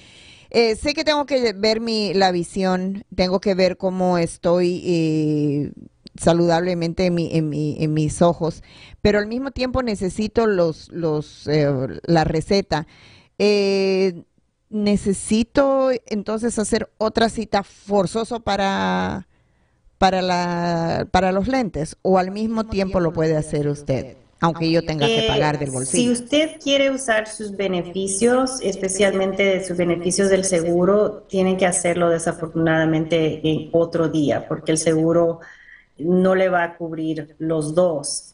Eh, 0.51 0.75
sé 0.75 0.93
que 0.93 1.03
tengo 1.03 1.25
que 1.25 1.53
ver 1.53 1.81
mi, 1.81 2.13
la 2.13 2.31
visión, 2.31 3.03
tengo 3.15 3.39
que 3.39 3.55
ver 3.55 3.75
cómo 3.75 4.19
estoy 4.19 4.83
eh, 4.85 5.71
saludablemente 6.15 7.05
en, 7.05 7.15
mi, 7.15 7.29
en, 7.31 7.49
mi, 7.49 7.77
en 7.79 7.93
mis 7.93 8.21
ojos, 8.21 8.63
pero 9.01 9.19
al 9.19 9.27
mismo 9.27 9.51
tiempo 9.51 9.83
necesito 9.83 10.47
los, 10.47 10.91
los, 10.91 11.47
eh, 11.47 11.69
la 12.03 12.23
receta. 12.23 12.87
Eh, 13.39 14.23
necesito 14.69 15.91
entonces 16.07 16.57
hacer 16.57 16.91
otra 16.97 17.29
cita 17.29 17.63
forzoso 17.63 18.39
para, 18.39 19.27
para, 19.97 20.21
la, 20.21 21.07
para 21.11 21.31
los 21.31 21.47
lentes 21.47 21.97
o 22.01 22.17
al 22.17 22.31
mismo 22.31 22.65
tiempo 22.65 22.99
lo 22.99 23.13
puede 23.13 23.37
hacer 23.37 23.67
usted? 23.67 24.17
aunque 24.43 24.69
yo 24.69 24.83
tenga 24.83 25.07
que 25.07 25.23
pagar 25.25 25.57
del 25.57 25.71
bolsillo. 25.71 26.13
Si 26.13 26.21
usted 26.23 26.59
quiere 26.61 26.91
usar 26.91 27.29
sus 27.29 27.55
beneficios, 27.55 28.59
especialmente 28.61 29.63
sus 29.63 29.77
beneficios 29.77 30.29
del 30.29 30.43
seguro, 30.43 31.25
tiene 31.29 31.55
que 31.55 31.65
hacerlo 31.65 32.09
desafortunadamente 32.09 33.39
en 33.49 33.69
otro 33.71 34.09
día, 34.09 34.45
porque 34.49 34.73
el 34.73 34.77
seguro 34.77 35.39
no 35.97 36.35
le 36.35 36.49
va 36.49 36.63
a 36.63 36.77
cubrir 36.77 37.35
los 37.39 37.75
dos. 37.75 38.33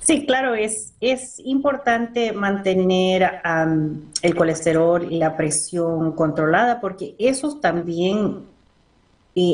Sí, 0.00 0.26
claro, 0.26 0.54
es, 0.54 0.92
es 1.00 1.40
importante 1.44 2.32
mantener 2.32 3.40
el 4.22 4.36
colesterol 4.36 5.08
y 5.10 5.18
la 5.18 5.36
presión 5.36 6.12
controlada 6.12 6.80
porque 6.80 7.16
esos 7.18 7.60
también 7.60 8.44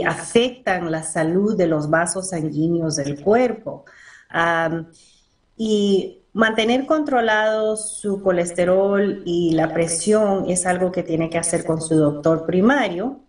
afectan 0.06 0.90
la 0.90 1.02
salud 1.02 1.56
de 1.56 1.66
los 1.66 1.90
vasos 1.90 2.30
sanguíneos 2.30 2.96
del 2.96 3.20
cuerpo. 3.20 3.84
Y 5.56 6.22
mantener 6.32 6.86
controlado 6.86 7.76
su 7.76 8.22
colesterol 8.22 9.22
y 9.24 9.52
la 9.52 9.72
presión 9.72 10.48
es 10.48 10.66
algo 10.66 10.92
que 10.92 11.02
tiene 11.02 11.28
que 11.28 11.38
hacer 11.38 11.64
con 11.64 11.80
su 11.80 11.96
doctor 11.96 12.46
primario. 12.46 13.20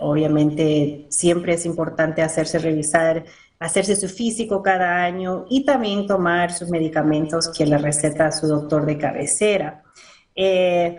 obviamente 0.00 1.06
siempre 1.08 1.54
es 1.54 1.64
importante 1.64 2.22
hacerse 2.22 2.58
revisar, 2.58 3.24
hacerse 3.58 3.96
su 3.96 4.08
físico 4.08 4.62
cada 4.62 5.02
año 5.04 5.46
y 5.48 5.64
también 5.64 6.06
tomar 6.06 6.52
sus 6.52 6.68
medicamentos 6.68 7.48
que 7.48 7.64
le 7.64 7.78
receta 7.78 8.32
su 8.32 8.46
doctor 8.48 8.84
de 8.84 8.98
cabecera. 8.98 9.82
Eh, 10.34 10.98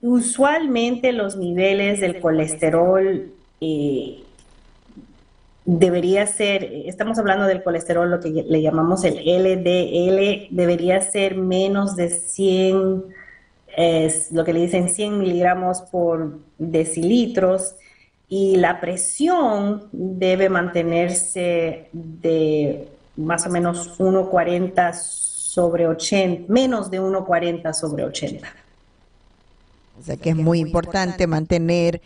usualmente 0.00 1.12
los 1.12 1.36
niveles 1.36 2.00
del 2.00 2.20
colesterol 2.20 3.32
eh, 3.64 4.24
debería 5.64 6.26
ser, 6.26 6.64
estamos 6.86 7.16
hablando 7.18 7.46
del 7.46 7.62
colesterol, 7.62 8.10
lo 8.10 8.18
que 8.18 8.30
le 8.30 8.60
llamamos 8.60 9.04
el 9.04 9.18
LDL, 9.18 10.48
debería 10.50 11.00
ser 11.00 11.36
menos 11.36 11.94
de 11.94 12.10
100, 12.10 13.04
es 13.76 14.32
lo 14.32 14.44
que 14.44 14.52
le 14.52 14.62
dicen 14.62 14.88
100 14.88 15.16
miligramos 15.16 15.82
por 15.82 16.40
decilitros, 16.58 17.76
y 18.28 18.56
la 18.56 18.80
presión 18.80 19.88
debe 19.92 20.48
mantenerse 20.48 21.88
de 21.92 22.88
más 23.16 23.46
o 23.46 23.50
menos 23.50 23.96
1,40 24.00 24.92
sobre 24.94 25.86
80, 25.86 26.52
menos 26.52 26.90
de 26.90 27.00
1,40 27.00 27.72
sobre 27.74 28.04
80. 28.04 28.48
O 30.00 30.02
sea 30.02 30.16
que 30.16 30.30
es 30.30 30.36
muy 30.36 30.58
importante 30.58 31.28
mantener 31.28 32.00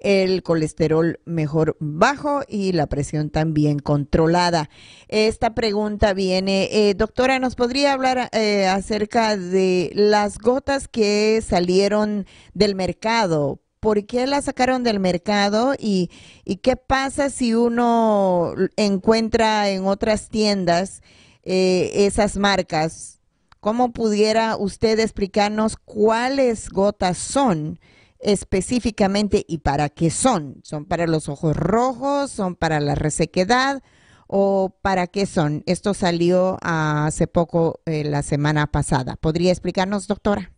el 0.00 0.42
colesterol 0.42 1.20
mejor 1.24 1.76
bajo 1.78 2.42
y 2.48 2.72
la 2.72 2.86
presión 2.86 3.30
también 3.30 3.78
controlada. 3.78 4.70
Esta 5.08 5.54
pregunta 5.54 6.14
viene, 6.14 6.68
eh, 6.72 6.94
doctora, 6.94 7.38
¿nos 7.38 7.54
podría 7.54 7.92
hablar 7.92 8.30
eh, 8.32 8.66
acerca 8.66 9.36
de 9.36 9.92
las 9.94 10.38
gotas 10.38 10.88
que 10.88 11.42
salieron 11.46 12.26
del 12.54 12.74
mercado? 12.74 13.60
¿Por 13.78 14.04
qué 14.06 14.26
las 14.26 14.46
sacaron 14.46 14.82
del 14.82 15.00
mercado 15.00 15.74
y, 15.78 16.10
y 16.44 16.56
qué 16.56 16.76
pasa 16.76 17.30
si 17.30 17.54
uno 17.54 18.54
encuentra 18.76 19.70
en 19.70 19.86
otras 19.86 20.28
tiendas 20.28 21.02
eh, 21.42 21.90
esas 21.94 22.36
marcas? 22.36 23.20
¿Cómo 23.60 23.92
pudiera 23.92 24.56
usted 24.56 24.98
explicarnos 24.98 25.76
cuáles 25.76 26.70
gotas 26.70 27.18
son? 27.18 27.78
Específicamente 28.20 29.44
y 29.48 29.58
para 29.58 29.88
qué 29.88 30.10
son. 30.10 30.60
¿Son 30.62 30.84
para 30.84 31.06
los 31.06 31.28
ojos 31.28 31.56
rojos? 31.56 32.30
¿Son 32.30 32.54
para 32.54 32.80
la 32.80 32.94
resequedad? 32.94 33.82
¿O 34.26 34.76
para 34.82 35.06
qué 35.06 35.26
son? 35.26 35.62
Esto 35.66 35.94
salió 35.94 36.58
hace 36.62 37.26
poco, 37.26 37.80
eh, 37.86 38.04
la 38.04 38.22
semana 38.22 38.66
pasada. 38.66 39.16
¿Podría 39.16 39.50
explicarnos, 39.50 40.06
doctora? 40.06 40.52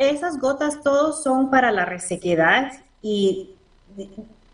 esas 0.00 0.40
gotas 0.40 0.82
todos 0.82 1.22
son 1.22 1.48
para 1.48 1.70
la 1.70 1.84
resequedad 1.84 2.72
y 3.00 3.54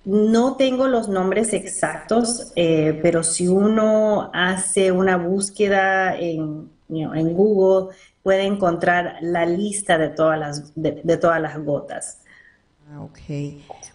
no 0.05 0.57
tengo 0.57 0.87
los 0.87 1.09
nombres 1.09 1.55
exactos, 1.55 2.53
eh, 2.57 2.99
pero 3.03 3.23
si 3.23 3.49
uno 3.49 4.31
hace 4.35 4.93
una 4.93 5.17
búsqueda 5.17 6.15
en, 6.15 6.71
en 6.91 7.35
Google, 7.35 7.95
puede 8.23 8.45
encontrar 8.45 9.17
la 9.23 9.47
lista 9.47 9.97
de 9.97 10.11
todas 10.11 10.39
las, 10.39 10.73
de 10.75 11.17
todas 11.17 11.41
las 11.41 11.59
gotas. 11.65 12.19
Ah, 12.91 13.03
ok. 13.03 13.19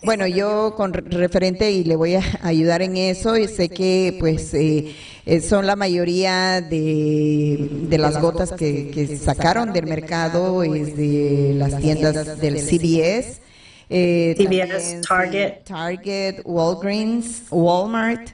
Bueno, 0.04 0.28
yo 0.28 0.76
con 0.76 0.94
referente 0.94 1.72
y 1.72 1.84
le 1.84 1.96
voy 1.96 2.14
a 2.14 2.22
ayudar 2.44 2.84
en 2.84 2.96
eso, 2.96 3.36
y 3.38 3.48
sé 3.48 3.70
que 3.70 4.16
pues 4.20 4.54
eh, 4.54 4.94
eh, 5.26 5.42
son 5.42 5.66
la 5.66 5.76
mayoría 5.76 6.62
de, 6.62 7.70
de 7.90 7.98
las 7.98 8.22
gotas 8.22 8.52
que, 8.52 8.92
que, 8.92 9.18
sacaron 9.18 9.74
del 9.74 9.88
mercado, 9.88 10.64
es 10.64 10.96
de 10.96 11.54
las 11.56 11.80
tiendas 11.80 12.40
del 12.40 12.60
CBS. 12.60 13.42
Eh, 13.90 14.36
CBS, 14.38 15.02
Target. 15.08 15.64
Target, 15.64 16.42
Walgreens, 16.46 17.46
Walmart. 17.50 18.30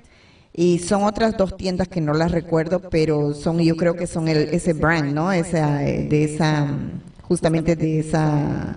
Y 0.53 0.79
son 0.79 1.03
otras 1.03 1.37
dos 1.37 1.55
tiendas 1.55 1.87
que 1.87 2.01
no 2.01 2.13
las 2.13 2.31
recuerdo, 2.31 2.81
pero 2.89 3.33
son, 3.33 3.59
yo 3.59 3.77
creo 3.77 3.95
que 3.95 4.07
son 4.07 4.27
el, 4.27 4.49
ese 4.49 4.73
brand, 4.73 5.13
¿no? 5.13 5.31
Esa, 5.31 5.77
de 5.77 6.23
esa, 6.25 6.67
justamente 7.21 7.77
de 7.77 7.99
esa 7.99 8.75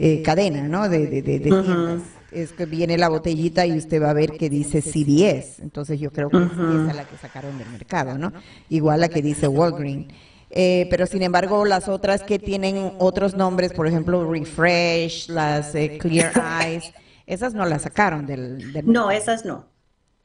eh, 0.00 0.22
cadena, 0.22 0.62
¿no? 0.62 0.88
De, 0.88 1.06
de, 1.06 1.20
de, 1.20 2.00
Es 2.32 2.52
que 2.52 2.64
viene 2.64 2.96
la 2.96 3.10
botellita 3.10 3.66
y 3.66 3.76
usted 3.76 4.02
va 4.02 4.10
a 4.10 4.14
ver 4.14 4.32
que 4.32 4.48
dice 4.48 4.80
CBS. 4.80 5.62
Entonces 5.62 6.00
yo 6.00 6.10
creo 6.10 6.30
que 6.30 6.38
es 6.38 6.52
esa 6.52 6.94
la 6.94 7.04
que 7.04 7.18
sacaron 7.18 7.58
del 7.58 7.68
mercado, 7.68 8.16
¿no? 8.16 8.32
Igual 8.70 9.00
la 9.00 9.08
que 9.10 9.20
dice 9.20 9.46
Walgreen. 9.46 10.08
Eh, 10.48 10.86
pero 10.90 11.06
sin 11.06 11.22
embargo, 11.22 11.66
las 11.66 11.86
otras 11.86 12.22
que 12.22 12.38
tienen 12.38 12.92
otros 12.98 13.34
nombres, 13.34 13.74
por 13.74 13.86
ejemplo, 13.86 14.30
Refresh, 14.30 15.28
las 15.28 15.74
eh, 15.74 15.98
Clear 16.00 16.32
Eyes, 16.64 16.92
esas 17.26 17.52
no 17.52 17.66
las 17.66 17.82
sacaron 17.82 18.26
del, 18.26 18.72
del 18.72 18.86
No, 18.90 19.10
esas 19.10 19.44
no. 19.44 19.66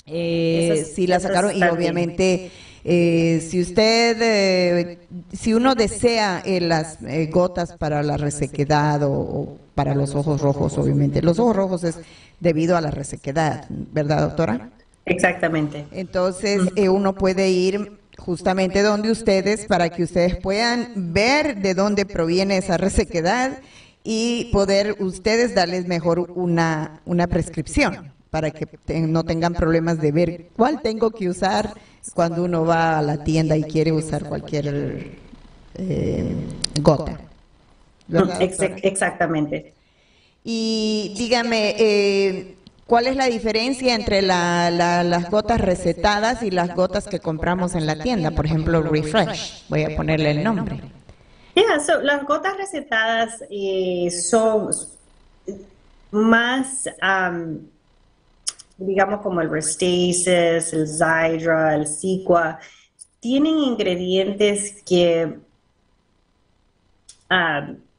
Eh, 0.07 0.85
sí 0.95 1.05
las 1.05 1.23
sacaron 1.23 1.55
y 1.55 1.63
obviamente 1.63 2.51
eh, 2.87 3.41
si 3.41 3.61
usted, 3.61 4.15
eh, 4.21 4.99
si 5.33 5.55
uno 5.55 5.73
desea 5.73 6.43
eh, 6.45 6.61
las 6.61 6.99
gotas 7.31 7.75
para 7.75 8.03
la 8.03 8.15
resequedad 8.15 9.01
o, 9.03 9.57
para 9.73 9.95
los 9.95 10.13
ojos 10.13 10.39
rojos, 10.39 10.77
obviamente, 10.77 11.23
los 11.23 11.39
ojos 11.39 11.55
rojos 11.55 11.83
es 11.83 11.97
debido 12.39 12.77
a 12.77 12.81
la 12.81 12.91
resequedad, 12.91 13.65
¿verdad, 13.69 14.21
doctora? 14.21 14.69
Exactamente. 15.05 15.87
Entonces, 15.93 16.61
uno 16.87 17.15
puede 17.15 17.49
ir 17.49 17.99
justamente 18.19 18.83
donde 18.83 19.09
ustedes 19.09 19.65
para 19.65 19.89
que 19.89 20.03
ustedes 20.03 20.35
puedan 20.35 21.11
ver 21.11 21.57
de 21.63 21.73
dónde 21.73 22.05
proviene 22.05 22.57
esa 22.57 22.77
resequedad 22.77 23.61
y 24.03 24.51
poder 24.53 24.97
ustedes 24.99 25.55
darles 25.55 25.87
mejor 25.87 26.31
una, 26.35 27.01
una 27.05 27.25
prescripción 27.25 28.14
para 28.35 28.51
que 28.51 28.67
no 28.99 29.23
tengan 29.23 29.53
problemas 29.53 30.01
de 30.01 30.11
ver 30.11 30.47
cuál 30.57 30.81
tengo 30.81 31.09
que 31.11 31.29
usar 31.29 31.73
cuando 32.13 32.43
uno 32.43 32.65
va 32.65 32.99
a 32.99 33.01
la 33.01 33.23
tienda 33.23 33.55
y 33.55 33.63
quiere 33.63 33.93
usar 33.93 34.25
cualquier 34.25 35.11
eh, 35.75 36.35
gota. 36.81 37.17
Exactamente. 38.83 39.73
Y 40.43 41.15
dígame, 41.17 41.75
eh, 41.79 42.55
¿cuál 42.85 43.07
es 43.07 43.15
la 43.15 43.27
diferencia 43.27 43.95
entre 43.95 44.21
las 44.21 45.31
gotas 45.31 45.61
recetadas 45.61 46.43
y 46.43 46.51
las 46.51 46.75
gotas 46.75 47.07
que 47.07 47.21
compramos 47.21 47.73
en 47.73 47.85
la 47.85 47.95
tienda? 47.97 48.31
Por 48.31 48.47
ejemplo, 48.47 48.81
Refresh. 48.81 49.63
Voy 49.69 49.83
a 49.83 49.95
ponerle 49.95 50.31
el 50.31 50.43
nombre. 50.43 50.81
las 52.03 52.25
gotas 52.25 52.57
recetadas 52.57 53.45
eh, 53.49 54.11
son 54.11 54.71
más, 56.11 56.89
digamos 58.77 59.21
como 59.21 59.41
el 59.41 59.49
Restasis, 59.49 60.27
el 60.27 60.87
Zydra, 60.87 61.75
el 61.75 61.87
Ciqua, 61.87 62.59
tienen 63.19 63.57
ingredientes 63.57 64.83
que 64.85 65.39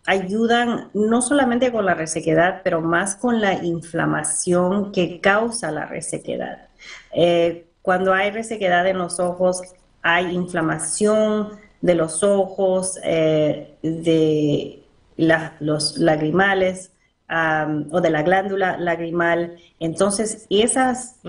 ayudan 0.06 0.90
no 0.94 1.20
solamente 1.20 1.72
con 1.72 1.84
la 1.84 1.94
resequedad, 1.94 2.60
pero 2.62 2.80
más 2.80 3.16
con 3.16 3.40
la 3.40 3.54
inflamación 3.64 4.92
que 4.92 5.20
causa 5.20 5.70
la 5.72 5.86
resequedad. 5.86 6.68
Eh, 7.12 7.66
cuando 7.82 8.12
hay 8.14 8.30
resequedad 8.30 8.86
en 8.86 8.98
los 8.98 9.18
ojos, 9.18 9.62
hay 10.02 10.32
inflamación 10.32 11.58
de 11.80 11.94
los 11.94 12.22
ojos, 12.22 12.98
eh, 13.02 13.76
de 13.82 14.82
los 15.16 15.98
lagrimales 15.98 16.92
o 17.28 18.00
de 18.00 18.10
la 18.10 18.22
glándula 18.22 18.76
lagrimal. 18.78 19.56
Entonces, 19.80 20.46
esas, 20.50 21.20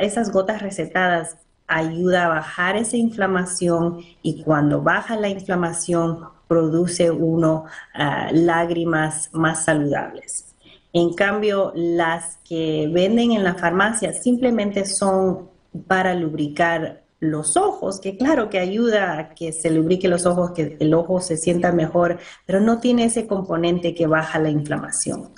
esas 0.00 0.32
gotas 0.32 0.62
recetadas 0.62 1.36
ayuda 1.66 2.26
a 2.26 2.28
bajar 2.28 2.76
esa 2.76 2.96
inflamación 2.96 4.00
y 4.22 4.42
cuando 4.42 4.82
baja 4.82 5.16
la 5.16 5.28
inflamación 5.28 6.20
produce 6.46 7.10
uno 7.10 7.64
ah, 7.94 8.28
lágrimas 8.32 9.30
más 9.32 9.64
saludables. 9.64 10.54
En 10.92 11.14
cambio, 11.14 11.72
las 11.74 12.38
que 12.44 12.88
venden 12.92 13.32
en 13.32 13.42
la 13.42 13.54
farmacia 13.54 14.12
simplemente 14.12 14.84
son 14.84 15.48
para 15.88 16.14
lubricar 16.14 17.03
los 17.30 17.56
ojos, 17.56 18.00
que 18.00 18.16
claro 18.16 18.50
que 18.50 18.58
ayuda 18.58 19.18
a 19.18 19.34
que 19.34 19.52
se 19.52 19.70
lubrique 19.70 20.08
los 20.08 20.26
ojos, 20.26 20.52
que 20.52 20.76
el 20.80 20.94
ojo 20.94 21.20
se 21.20 21.36
sienta 21.36 21.72
mejor, 21.72 22.18
pero 22.46 22.60
no 22.60 22.80
tiene 22.80 23.04
ese 23.04 23.26
componente 23.26 23.94
que 23.94 24.06
baja 24.06 24.38
la 24.38 24.50
inflamación. 24.50 25.30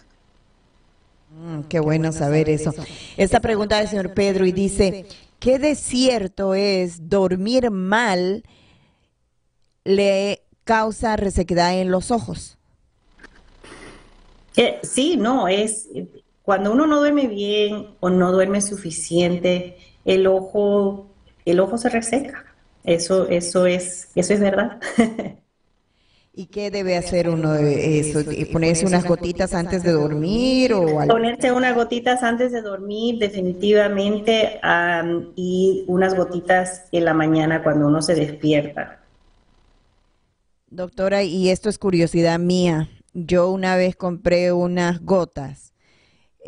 Mm, 1.31 1.63
qué, 1.69 1.81
bueno 1.81 2.13
saber 2.13 2.49
eso. 2.49 2.73
Esta 3.17 3.41
pregunta 3.41 3.79
del 3.79 3.89
señor 3.89 4.15
Pedro 4.15 4.47
y 4.47 4.53
dice, 4.53 5.07
¿qué 5.39 5.59
de 5.59 5.75
cierto 5.75 6.55
es 6.55 7.09
dormir 7.09 7.71
mal 7.71 8.45
le 9.85 10.43
causa 10.65 11.17
resequedad 11.17 11.79
en 11.79 11.91
los 11.91 12.11
ojos? 12.11 12.59
Eh, 14.57 14.81
sí, 14.83 15.17
no, 15.17 15.49
es 15.49 15.89
cuando 16.47 16.73
uno 16.73 16.87
no 16.87 17.01
duerme 17.01 17.27
bien 17.27 17.89
o 17.99 18.09
no 18.09 18.31
duerme 18.31 18.63
suficiente, 18.63 19.77
el 20.05 20.29
ojo, 20.29 21.09
el 21.47 21.61
ojo 21.61 21.79
se 21.79 21.89
reseca. 21.89 22.45
Eso, 22.85 23.29
eso 23.29 23.67
es, 23.67 24.11
eso 24.15 24.35
es 24.35 24.41
verdad. 24.41 24.79
¿Y 26.39 26.47
qué 26.49 26.71
debe 26.71 26.99
hacer 26.99 27.31
uno 27.31 27.53
de 27.53 27.99
eso? 27.99 28.21
¿Ponerse 28.53 28.85
unas 28.85 29.07
gotitas 29.07 29.55
antes 29.55 29.83
de 29.83 29.93
dormir 29.93 30.75
o 30.75 31.01
algo? 31.01 31.15
Ponerse 31.15 31.51
unas 31.51 31.75
gotitas 31.75 32.23
antes 32.23 32.53
de 32.53 32.61
dormir, 32.61 33.19
definitivamente, 33.19 34.61
y 35.35 35.85
unas 35.87 36.15
gotitas 36.15 36.89
en 36.93 37.07
la 37.07 37.15
mañana 37.15 37.63
cuando 37.63 37.87
uno 37.87 38.03
se 38.03 38.15
despierta. 38.15 39.01
Doctora, 40.69 41.23
y 41.23 41.49
esto 41.49 41.71
es 41.71 41.79
curiosidad 41.79 42.39
mía. 42.39 42.91
Yo 43.15 43.51
una 43.51 43.77
vez 43.77 43.97
compré 43.97 44.53
unas 44.53 45.01
gotas 45.03 45.73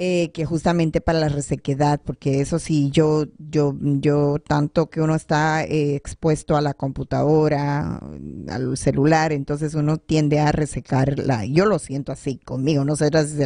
eh, 0.01 0.31
que 0.33 0.45
justamente 0.45 1.01
para 1.01 1.19
la 1.19 1.29
resequedad, 1.29 2.01
porque 2.01 2.41
eso 2.41 2.61
sí, 2.61 2.89
yo, 2.93 3.25
yo, 3.37 3.75
yo 3.81 4.37
tanto 4.39 4.89
que 4.89 5.01
uno 5.01 5.17
está 5.17 5.65
eh, 5.65 5.97
expuesto 5.97 6.57
a 6.57 6.61
la 6.61 6.73
computadora, 6.73 8.01
al 8.49 8.77
celular, 8.77 9.33
entonces 9.33 9.75
uno 9.75 9.97
tiende 9.97 10.39
a 10.39 10.53
resecarla. 10.53 11.47
Yo 11.47 11.67
lo 11.67 11.81
siento 11.81 12.13
así 12.13 12.37
conmigo, 12.37 12.85
no 12.85 12.95
sé 12.95 13.11
si 13.27 13.45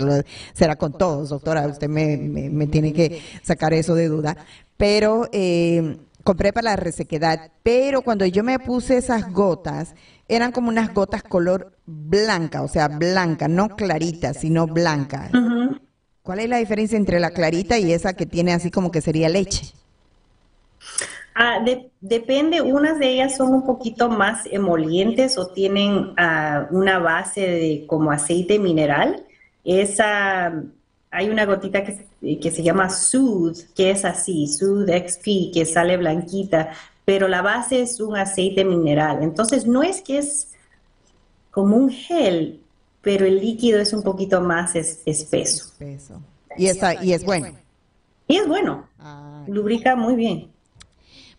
será 0.53 0.77
con 0.77 0.93
todos, 0.93 1.31
doctora, 1.31 1.67
usted 1.67 1.89
me, 1.89 2.19
me, 2.19 2.67
tiene 2.67 2.93
que 2.93 3.23
sacar 3.43 3.73
eso 3.73 3.95
de 3.95 4.09
duda, 4.09 4.37
pero 4.77 5.31
eh, 5.33 5.97
compré 6.23 6.53
para 6.53 6.73
la 6.73 6.77
resequedad, 6.77 7.51
pero 7.63 8.03
cuando 8.03 8.27
yo 8.27 8.45
me 8.45 8.59
puse 8.59 8.99
esas 8.99 9.33
gotas, 9.33 9.95
eran 10.29 10.53
como 10.53 10.69
unas 10.69 10.93
gotas 10.93 11.23
color 11.23 11.79
blanca, 11.87 12.61
o 12.61 12.69
sea, 12.69 12.89
blanca, 12.89 13.49
no 13.49 13.71
clarita, 13.71 14.35
sino 14.35 14.67
blanca. 14.67 15.31
¿Cuál 16.23 16.39
es 16.39 16.49
la 16.49 16.59
diferencia 16.59 16.97
entre 16.97 17.19
la 17.19 17.31
clarita 17.31 17.79
y 17.79 17.93
esa 17.93 18.15
que 18.15 18.27
tiene 18.27 18.53
así 18.53 18.71
como 18.71 18.91
que 18.93 19.01
sería 19.01 19.29
leche? 19.29 19.73
Ah, 21.35 21.65
depende, 22.01 22.61
unas 22.61 22.99
de 22.99 23.09
ellas 23.09 23.37
son 23.37 23.55
un 23.55 23.67
poquito 23.67 24.09
más 24.09 24.47
emolientes 24.51 25.39
o 25.39 25.49
tienen 25.49 26.13
ah, 26.17 26.69
una 26.71 26.99
base 26.99 27.41
de 27.41 27.85
como 27.87 28.13
aceite 28.13 28.59
mineral. 28.59 29.25
Esa, 29.65 30.63
hay 31.11 31.31
una 31.31 31.47
gotita 31.47 31.83
que, 31.85 32.39
que 32.39 32.51
se 32.51 32.63
llama 32.63 32.91
Soothe, 32.91 33.67
que 33.75 33.91
es 33.91 34.05
así, 34.05 34.47
Soothe 34.47 35.09
XP, 35.09 35.53
que 35.53 35.65
sale 35.65 35.97
blanquita, 35.97 36.73
pero 37.05 37.29
la 37.29 37.43
base 37.43 37.83
es 37.83 37.99
un 37.99 38.17
aceite 38.17 38.65
mineral. 38.65 39.23
Entonces 39.23 39.67
no 39.67 39.83
es 39.83 40.03
que 40.03 40.19
es 40.19 40.53
como 41.51 41.77
un 41.77 41.91
gel, 41.91 42.62
pero 43.03 43.27
el 43.27 43.41
líquido 43.41 43.81
es 43.81 43.93
un 43.93 44.03
poquito 44.03 44.41
más 44.41 44.75
espeso. 44.75 45.75
Y, 46.57 46.65
y 46.65 47.13
es 47.13 47.25
bueno. 47.25 47.49
Y 48.29 48.37
es 48.37 48.49
bueno. 48.49 48.89
Lubrica 49.47 49.97
muy 49.97 50.15
bien. 50.15 50.53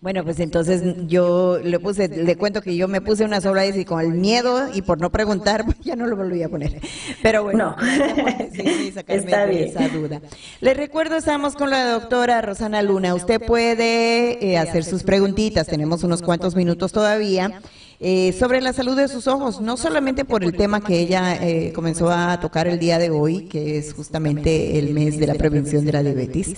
Bueno, 0.03 0.25
pues 0.25 0.41
entonces 0.41 0.83
yo 1.07 1.59
le 1.63 1.79
puse, 1.79 2.09
le 2.09 2.35
cuento 2.35 2.61
que 2.61 2.75
yo 2.75 2.89
me 2.89 2.99
puse 2.99 3.23
una 3.23 3.39
sola 3.39 3.65
y 3.65 3.85
con 3.85 4.01
el 4.01 4.09
miedo 4.09 4.67
y 4.73 4.81
por 4.81 4.99
no 4.99 5.09
preguntar, 5.13 5.63
pues 5.65 5.79
ya 5.79 5.95
no 5.95 6.07
lo 6.07 6.17
volví 6.17 6.43
a 6.43 6.49
poner. 6.49 6.81
Pero 7.21 7.43
bueno, 7.43 7.77
está 9.07 9.45
bien. 9.45 9.69
esa 9.69 9.87
duda. 9.87 10.19
Le 10.59 10.73
recuerdo, 10.73 11.15
estamos 11.15 11.55
con 11.55 11.69
la 11.69 11.85
doctora 11.85 12.41
Rosana 12.41 12.81
Luna. 12.81 13.15
Usted 13.15 13.41
puede 13.41 14.45
eh, 14.45 14.57
hacer 14.57 14.83
sus 14.83 15.03
preguntitas, 15.03 15.67
tenemos 15.67 16.03
unos 16.03 16.21
cuantos 16.21 16.53
minutos 16.53 16.91
todavía. 16.91 17.61
Eh, 18.05 18.33
sobre 18.33 18.59
la 18.59 18.73
salud 18.73 18.97
de 18.97 19.07
sus 19.07 19.27
ojos, 19.27 19.61
no 19.61 19.77
solamente 19.77 20.25
por 20.25 20.43
el 20.43 20.51
tema 20.51 20.81
que 20.81 20.99
ella 20.99 21.37
eh, 21.41 21.71
comenzó 21.71 22.11
a 22.11 22.37
tocar 22.37 22.67
el 22.67 22.77
día 22.77 22.99
de 22.99 23.09
hoy, 23.09 23.45
que 23.45 23.77
es 23.77 23.93
justamente 23.93 24.77
el 24.77 24.93
mes 24.93 25.17
de 25.17 25.25
la 25.25 25.35
prevención 25.35 25.85
de 25.85 25.93
la 25.93 26.03
diabetes, 26.03 26.53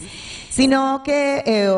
sino 0.50 1.04
que 1.06 1.44
eh, 1.46 1.72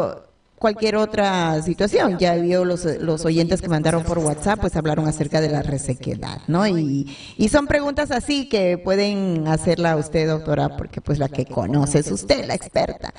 cualquier 0.58 0.96
otra 0.96 1.62
situación. 1.62 2.18
Ya 2.20 2.36
vio 2.36 2.66
los, 2.66 2.86
los 2.86 3.26
oyentes 3.26 3.62
que 3.62 3.68
mandaron 3.68 4.04
por 4.04 4.20
WhatsApp, 4.20 4.60
pues 4.60 4.76
hablaron 4.76 5.08
acerca 5.08 5.42
de 5.42 5.50
la 5.50 5.62
resequedad, 5.62 6.42
¿no? 6.48 6.68
Y, 6.68 7.16
y 7.38 7.50
son 7.50 7.68
preguntas 7.68 8.12
así 8.12 8.50
que 8.50 8.78
pueden 8.78 9.48
hacerla 9.48 9.96
usted, 9.96 10.28
doctora, 10.28 10.76
porque 10.76 11.02
pues 11.02 11.20
la 11.20 11.30
que 11.30 11.46
conoce 11.46 12.00
es 12.00 12.12
usted, 12.12 12.46
la 12.46 12.56
experta. 12.56 13.14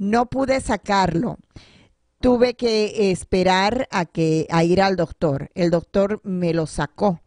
No 0.00 0.26
pude 0.26 0.60
sacarlo 0.60 1.38
tuve 2.20 2.54
que 2.54 3.10
esperar 3.10 3.88
a 3.90 4.04
que 4.04 4.46
a 4.50 4.62
ir 4.62 4.80
al 4.80 4.96
doctor. 4.96 5.50
El 5.54 5.70
doctor 5.70 6.20
me 6.22 6.52
lo 6.54 6.66
sacó, 6.66 7.20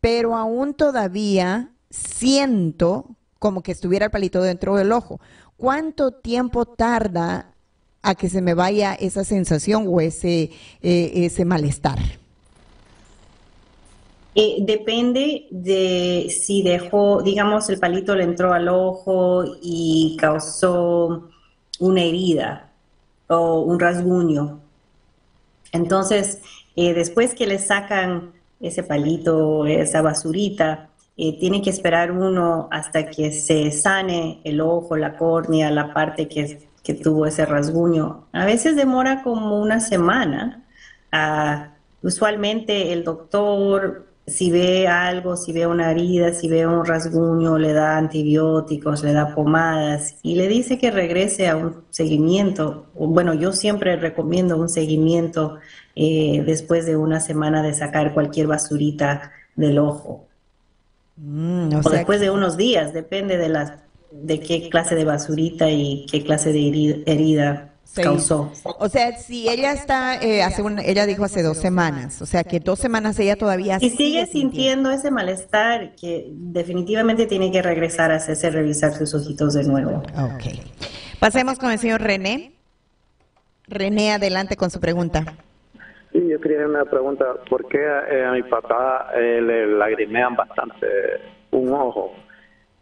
pero 0.00 0.36
aún 0.36 0.74
todavía 0.74 1.72
siento 1.90 3.16
como 3.38 3.62
que 3.62 3.72
estuviera 3.72 4.06
el 4.06 4.10
palito 4.10 4.42
dentro 4.42 4.76
del 4.76 4.92
ojo. 4.92 5.20
¿Cuánto 5.56 6.12
tiempo 6.12 6.66
tarda 6.66 7.54
a 8.02 8.14
que 8.14 8.28
se 8.28 8.42
me 8.42 8.54
vaya 8.54 8.94
esa 8.94 9.24
sensación 9.24 9.86
o 9.88 10.00
ese, 10.00 10.50
eh, 10.82 11.12
ese 11.14 11.44
malestar? 11.44 11.98
Eh, 14.34 14.56
depende 14.60 15.46
de 15.50 16.26
si 16.28 16.62
dejó, 16.62 17.22
digamos, 17.22 17.70
el 17.70 17.78
palito 17.78 18.14
le 18.14 18.24
entró 18.24 18.52
al 18.52 18.68
ojo 18.68 19.44
y 19.62 20.14
causó 20.20 21.30
una 21.80 22.02
herida 22.02 22.70
o 23.28 23.60
un 23.60 23.78
rasguño. 23.78 24.60
Entonces, 25.72 26.40
eh, 26.76 26.94
después 26.94 27.34
que 27.34 27.46
le 27.46 27.58
sacan 27.58 28.32
ese 28.60 28.82
palito, 28.82 29.66
esa 29.66 30.02
basurita, 30.02 30.90
eh, 31.16 31.38
tiene 31.38 31.62
que 31.62 31.70
esperar 31.70 32.12
uno 32.12 32.68
hasta 32.70 33.06
que 33.06 33.32
se 33.32 33.70
sane 33.70 34.40
el 34.44 34.60
ojo, 34.60 34.96
la 34.96 35.16
córnea, 35.16 35.70
la 35.70 35.94
parte 35.94 36.28
que, 36.28 36.68
que 36.82 36.94
tuvo 36.94 37.26
ese 37.26 37.46
rasguño. 37.46 38.26
A 38.32 38.44
veces 38.44 38.76
demora 38.76 39.22
como 39.22 39.60
una 39.60 39.80
semana. 39.80 40.64
Ah, 41.10 41.72
usualmente 42.02 42.92
el 42.92 43.02
doctor 43.02 44.05
si 44.26 44.50
ve 44.50 44.88
algo, 44.88 45.36
si 45.36 45.52
ve 45.52 45.66
una 45.66 45.90
herida, 45.90 46.32
si 46.32 46.48
ve 46.48 46.66
un 46.66 46.84
rasguño, 46.84 47.58
le 47.58 47.72
da 47.72 47.96
antibióticos, 47.96 49.04
le 49.04 49.12
da 49.12 49.34
pomadas 49.34 50.16
y 50.22 50.34
le 50.34 50.48
dice 50.48 50.78
que 50.78 50.90
regrese 50.90 51.48
a 51.48 51.56
un 51.56 51.84
seguimiento. 51.90 52.86
Bueno, 52.94 53.34
yo 53.34 53.52
siempre 53.52 53.96
recomiendo 53.96 54.56
un 54.56 54.68
seguimiento 54.68 55.58
eh, 55.94 56.42
después 56.44 56.86
de 56.86 56.96
una 56.96 57.20
semana 57.20 57.62
de 57.62 57.72
sacar 57.72 58.14
cualquier 58.14 58.48
basurita 58.48 59.30
del 59.54 59.78
ojo. 59.78 60.26
Mm, 61.16 61.74
o, 61.84 61.90
después 61.90 62.20
de 62.20 62.30
unos 62.30 62.56
días, 62.56 62.92
depende 62.92 63.36
de, 63.36 63.48
las, 63.48 63.74
de 64.10 64.40
qué 64.40 64.68
clase 64.68 64.96
de 64.96 65.04
basurita 65.04 65.70
y 65.70 66.04
qué 66.10 66.24
clase 66.24 66.52
de 66.52 67.02
herida 67.06 67.70
causó. 67.94 68.52
O 68.78 68.88
sea, 68.88 69.16
si 69.16 69.48
ella 69.48 69.72
está, 69.72 70.16
eh, 70.20 70.42
hace 70.42 70.62
un, 70.62 70.78
ella 70.78 71.06
dijo 71.06 71.24
hace 71.24 71.42
dos 71.42 71.58
semanas, 71.58 72.20
o 72.22 72.26
sea 72.26 72.44
que 72.44 72.60
dos 72.60 72.78
semanas 72.78 73.18
ella 73.18 73.36
todavía 73.36 73.78
y 73.80 73.90
sigue, 73.90 74.26
sintiendo, 74.26 74.90
ese 74.90 75.10
malestar, 75.10 75.94
que 75.94 76.26
definitivamente 76.30 77.26
tiene 77.26 77.50
que 77.50 77.62
regresar 77.62 78.10
a 78.10 78.16
hacerse 78.16 78.50
revisar 78.50 78.92
sus 78.92 79.14
ojitos 79.14 79.54
de 79.54 79.64
nuevo. 79.64 80.02
Ok. 80.18 80.58
Pasemos 81.18 81.58
con 81.58 81.70
el 81.70 81.78
señor 81.78 82.02
René. 82.02 82.52
René, 83.68 84.12
adelante 84.12 84.56
con 84.56 84.70
su 84.70 84.80
pregunta. 84.80 85.24
Sí, 86.12 86.28
yo 86.28 86.40
quería 86.40 86.66
una 86.66 86.84
pregunta. 86.84 87.24
¿Por 87.48 87.66
qué 87.68 87.78
eh, 87.78 88.24
a 88.24 88.32
mi 88.32 88.42
papá 88.42 89.10
eh, 89.14 89.40
le 89.40 89.66
lagrimean 89.66 90.36
bastante 90.36 90.86
un 91.50 91.72
ojo? 91.72 92.14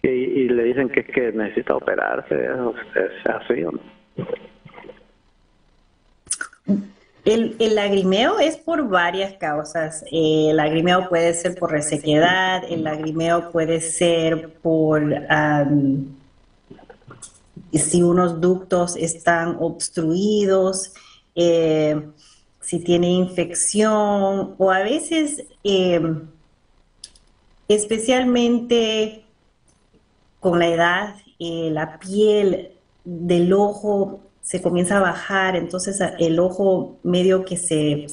Y, 0.02 0.48
le 0.48 0.64
dicen 0.64 0.90
que 0.90 1.00
es 1.00 1.06
que 1.06 1.32
necesita 1.32 1.74
operarse. 1.76 2.34
¿Es 2.34 3.30
así 3.30 3.64
o 3.64 3.72
no? 3.72 3.80
El, 7.24 7.56
lagrimeo 7.74 8.38
es 8.38 8.58
por 8.58 8.86
varias 8.88 9.34
causas. 9.34 10.04
Eh, 10.12 10.48
el 10.50 10.56
lagrimeo 10.56 11.08
puede 11.08 11.32
ser 11.32 11.58
por 11.58 11.70
resequedad, 11.70 12.64
el 12.68 12.84
lagrimeo 12.84 13.50
puede 13.50 13.80
ser 13.80 14.52
por 14.60 15.02
si 17.72 18.02
unos 18.02 18.40
ductos 18.40 18.96
están 18.96 19.56
obstruidos, 19.58 20.92
eh, 21.34 22.08
si 22.60 22.80
tiene 22.80 23.08
infección 23.08 24.54
o 24.58 24.70
a 24.70 24.80
veces, 24.80 25.44
eh, 25.64 26.00
especialmente 27.68 29.24
con 30.40 30.58
la 30.58 30.68
edad, 30.68 31.14
la 31.38 31.98
piel 31.98 32.70
del 33.04 33.52
ojo 33.52 34.20
se 34.44 34.60
comienza 34.60 34.98
a 34.98 35.00
bajar, 35.00 35.56
entonces 35.56 35.98
el 36.18 36.38
ojo 36.38 36.98
medio 37.02 37.46
que 37.46 37.56
se, 37.56 38.06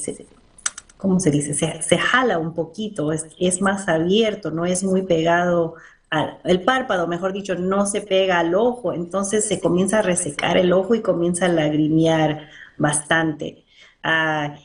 ¿cómo 0.96 1.20
se 1.20 1.30
dice? 1.30 1.52
Se, 1.82 1.98
jala 1.98 2.38
un 2.38 2.54
poquito, 2.54 3.12
es, 3.12 3.60
más 3.60 3.86
abierto, 3.86 4.50
no 4.50 4.64
es 4.64 4.82
muy 4.82 5.02
pegado 5.02 5.74
al 6.08 6.38
el 6.44 6.62
párpado, 6.62 7.06
mejor 7.06 7.34
dicho, 7.34 7.54
no 7.54 7.84
se 7.84 8.00
pega 8.00 8.38
al 8.38 8.54
ojo, 8.54 8.94
entonces 8.94 9.46
se 9.46 9.60
comienza 9.60 9.98
a 9.98 10.02
resecar 10.02 10.56
el 10.56 10.72
ojo 10.72 10.94
y 10.94 11.02
comienza 11.02 11.46
a 11.46 11.48
lagrimear 11.48 12.48
bastante. 12.78 13.64
Ah, 14.02 14.56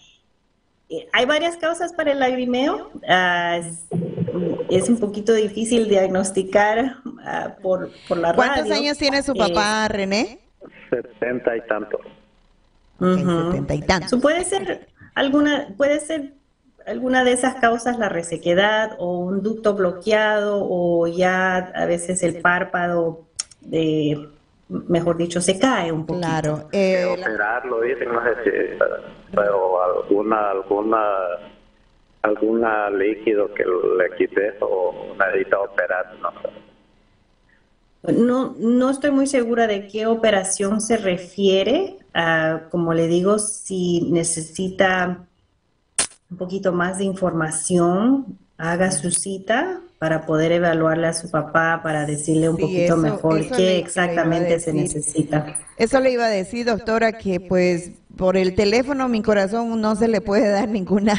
eh, 0.89 1.09
hay 1.11 1.25
varias 1.25 1.57
causas 1.57 1.91
para 1.91 2.13
el 2.13 2.19
lagrimeo. 2.19 2.91
Ah, 3.09 3.59
es, 4.69 4.87
un 4.87 4.99
poquito 4.99 5.33
difícil 5.33 5.89
diagnosticar 5.89 6.95
ah, 7.25 7.55
por, 7.61 7.91
por 8.07 8.17
la 8.17 8.33
¿Cuántos 8.33 8.71
años 8.71 8.97
tiene 8.97 9.21
su 9.21 9.33
papá, 9.35 9.85
eh, 9.85 9.89
René? 9.89 10.46
Setenta 10.89 11.55
y 11.55 11.61
tantos. 11.61 12.01
setenta 12.99 13.75
y 13.75 13.81
tantos. 13.81 14.19
puede 14.21 14.43
ser 14.43 14.87
alguna, 15.15 15.67
puede 15.77 15.99
ser 15.99 16.33
alguna 16.85 17.23
de 17.23 17.33
esas 17.33 17.55
causas 17.55 17.99
la 17.99 18.09
resequedad 18.09 18.95
o 18.97 19.19
un 19.19 19.43
ducto 19.43 19.75
bloqueado 19.75 20.59
o 20.61 21.07
ya 21.07 21.57
a 21.57 21.85
veces 21.85 22.23
el 22.23 22.41
párpado 22.41 23.25
de 23.61 24.29
mejor 24.69 25.17
dicho 25.17 25.41
se 25.41 25.59
cae 25.59 25.91
un 25.91 26.05
poquito. 26.05 26.27
Claro. 26.27 26.69
Eh, 26.71 27.05
operarlo 27.05 27.81
dicen 27.81 28.11
no 28.11 28.21
sé 28.23 28.35
si 28.43 28.51
pero 29.33 29.83
alguna 29.83 30.51
alguna 30.51 31.03
alguna 32.21 32.89
líquido 32.89 33.53
que 33.53 33.63
le 33.65 34.15
quite 34.17 34.55
o 34.61 35.15
necesita 35.19 35.59
operar 35.59 36.13
no 36.21 36.31
sé. 36.41 36.66
No, 38.03 38.55
no 38.59 38.89
estoy 38.89 39.11
muy 39.11 39.27
segura 39.27 39.67
de 39.67 39.87
qué 39.87 40.07
operación 40.07 40.81
se 40.81 40.97
refiere. 40.97 41.97
como 42.71 42.93
le 42.93 43.07
digo, 43.07 43.39
si 43.39 44.01
necesita 44.11 45.25
un 46.29 46.37
poquito 46.37 46.73
más 46.73 46.97
de 46.97 47.05
información, 47.05 48.37
haga 48.57 48.91
su 48.91 49.11
cita 49.11 49.81
para 49.99 50.25
poder 50.25 50.51
evaluarle 50.51 51.07
a 51.07 51.13
su 51.13 51.31
papá, 51.31 51.81
para 51.81 52.05
decirle 52.05 52.49
un 52.49 52.57
poquito 52.57 52.97
mejor 52.97 53.49
qué 53.55 53.79
exactamente 53.79 54.59
se 54.59 54.71
necesita. 54.73 55.57
Eso 55.77 55.99
le 55.99 56.11
iba 56.11 56.25
a 56.25 56.29
decir, 56.29 56.65
doctora, 56.65 57.13
que 57.13 57.39
pues 57.39 57.91
por 58.15 58.37
el 58.37 58.55
teléfono 58.55 59.07
mi 59.07 59.21
corazón 59.21 59.79
no 59.81 59.95
se 59.95 60.07
le 60.07 60.21
puede 60.21 60.49
dar 60.49 60.67
ninguna, 60.69 61.13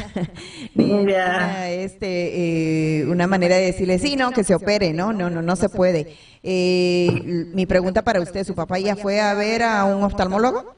este, 1.70 3.00
eh, 3.00 3.06
una 3.06 3.26
manera 3.26 3.56
de 3.56 3.66
decirle 3.66 3.98
sí, 3.98 4.16
no, 4.16 4.30
que 4.30 4.44
se 4.44 4.54
opere, 4.54 4.92
no, 4.92 5.12
no, 5.12 5.28
no, 5.28 5.42
no 5.42 5.56
se 5.56 5.68
puede. 5.68 6.14
Eh, 6.44 7.08
mi 7.52 7.66
pregunta 7.66 8.02
para 8.02 8.20
usted, 8.20 8.44
¿su 8.44 8.54
papá 8.54 8.78
ya 8.78 8.94
fue 8.94 9.20
a 9.20 9.34
ver 9.34 9.62
a 9.62 9.84
un 9.84 10.04
oftalmólogo? 10.04 10.76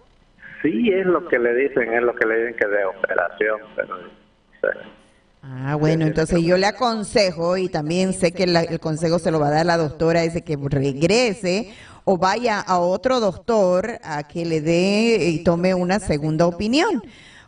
Sí, 0.63 0.91
es 0.91 1.07
lo 1.07 1.27
que 1.29 1.39
le 1.39 1.55
dicen, 1.55 1.93
es 1.93 2.03
lo 2.03 2.15
que 2.15 2.27
le 2.27 2.39
dicen 2.39 2.57
que 2.57 2.67
de 2.67 2.85
operación, 2.85 3.61
pero... 3.77 3.97
Ah, 5.43 5.75
bueno, 5.75 6.07
entonces 6.07 6.43
yo 6.43 6.59
le 6.59 6.67
aconsejo 6.67 7.57
y 7.57 7.69
también 7.69 8.13
sé 8.13 8.33
que 8.33 8.45
el 8.45 8.79
consejo 8.79 9.19
se 9.19 9.31
lo 9.31 9.41
va 9.41 9.49
a 9.49 9.53
dar 9.53 9.67
la 9.67 9.79
doctora, 9.79 10.21
de 10.21 10.43
que 10.43 10.57
regrese 10.57 11.73
o 12.05 12.19
vaya 12.19 12.61
a 12.61 12.79
otro 12.79 13.21
doctor 13.21 13.99
a 14.03 14.23
que 14.25 14.45
le 14.45 14.61
dé 14.61 15.29
y 15.31 15.43
tome 15.43 15.75
una 15.75 15.99
segunda 15.99 16.47
opinión. 16.47 17.03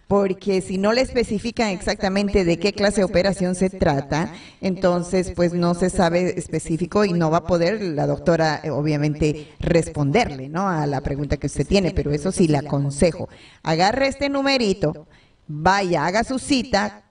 Porque 0.08 0.60
si 0.60 0.76
no 0.76 0.92
le 0.92 1.00
especifican 1.00 1.68
exactamente 1.68 2.44
de 2.44 2.58
qué 2.58 2.74
clase 2.74 3.00
de 3.00 3.04
operación 3.04 3.54
se 3.54 3.70
trata, 3.70 4.32
entonces 4.60 5.32
pues 5.34 5.54
no 5.54 5.74
se 5.74 5.88
sabe 5.88 6.38
específico 6.38 7.06
y 7.06 7.14
no 7.14 7.30
va 7.30 7.38
a 7.38 7.46
poder 7.46 7.80
la 7.80 8.06
doctora 8.06 8.60
eh, 8.62 8.70
obviamente 8.70 9.48
responderle, 9.58 10.50
¿no? 10.50 10.68
A 10.68 10.86
la 10.86 11.00
pregunta 11.00 11.38
que 11.38 11.46
usted 11.46 11.66
tiene, 11.66 11.92
pero 11.92 12.10
eso 12.10 12.30
sí 12.30 12.46
le 12.46 12.58
aconsejo. 12.58 13.30
Agarre 13.62 14.08
este 14.08 14.28
numerito, 14.28 15.06
vaya, 15.46 16.04
haga 16.04 16.24
su 16.24 16.38
cita 16.38 17.01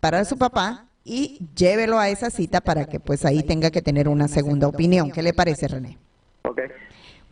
para 0.00 0.24
su 0.24 0.36
papá 0.38 0.86
y 1.04 1.38
llévelo 1.54 1.98
a 1.98 2.08
esa 2.08 2.30
cita 2.30 2.60
para 2.60 2.86
que 2.86 3.00
pues 3.00 3.24
ahí 3.24 3.42
tenga 3.42 3.70
que 3.70 3.82
tener 3.82 4.08
una 4.08 4.28
segunda 4.28 4.68
opinión. 4.68 5.10
¿Qué 5.10 5.22
le 5.22 5.32
parece, 5.32 5.68
René? 5.68 5.98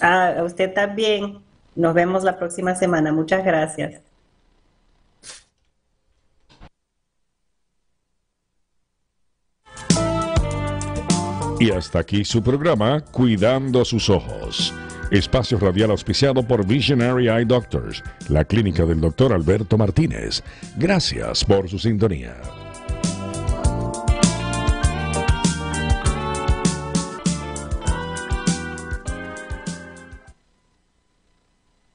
Ah, 0.00 0.32
a 0.38 0.44
usted 0.44 0.72
también. 0.72 1.44
Nos 1.76 1.94
vemos 1.94 2.24
la 2.24 2.38
próxima 2.38 2.74
semana. 2.74 3.12
Muchas 3.12 3.44
gracias. 3.44 4.00
Y 11.60 11.70
hasta 11.70 12.00
aquí 12.00 12.24
su 12.24 12.42
programa 12.42 13.00
Cuidando 13.00 13.84
sus 13.84 14.10
ojos. 14.10 14.74
Espacio 15.10 15.58
radial 15.58 15.92
auspiciado 15.92 16.42
por 16.42 16.66
Visionary 16.66 17.28
Eye 17.28 17.44
Doctors, 17.44 18.02
la 18.28 18.44
clínica 18.44 18.84
del 18.84 19.00
doctor 19.00 19.32
Alberto 19.32 19.78
Martínez. 19.78 20.42
Gracias 20.76 21.44
por 21.44 21.68
su 21.68 21.78
sintonía. 21.78 22.34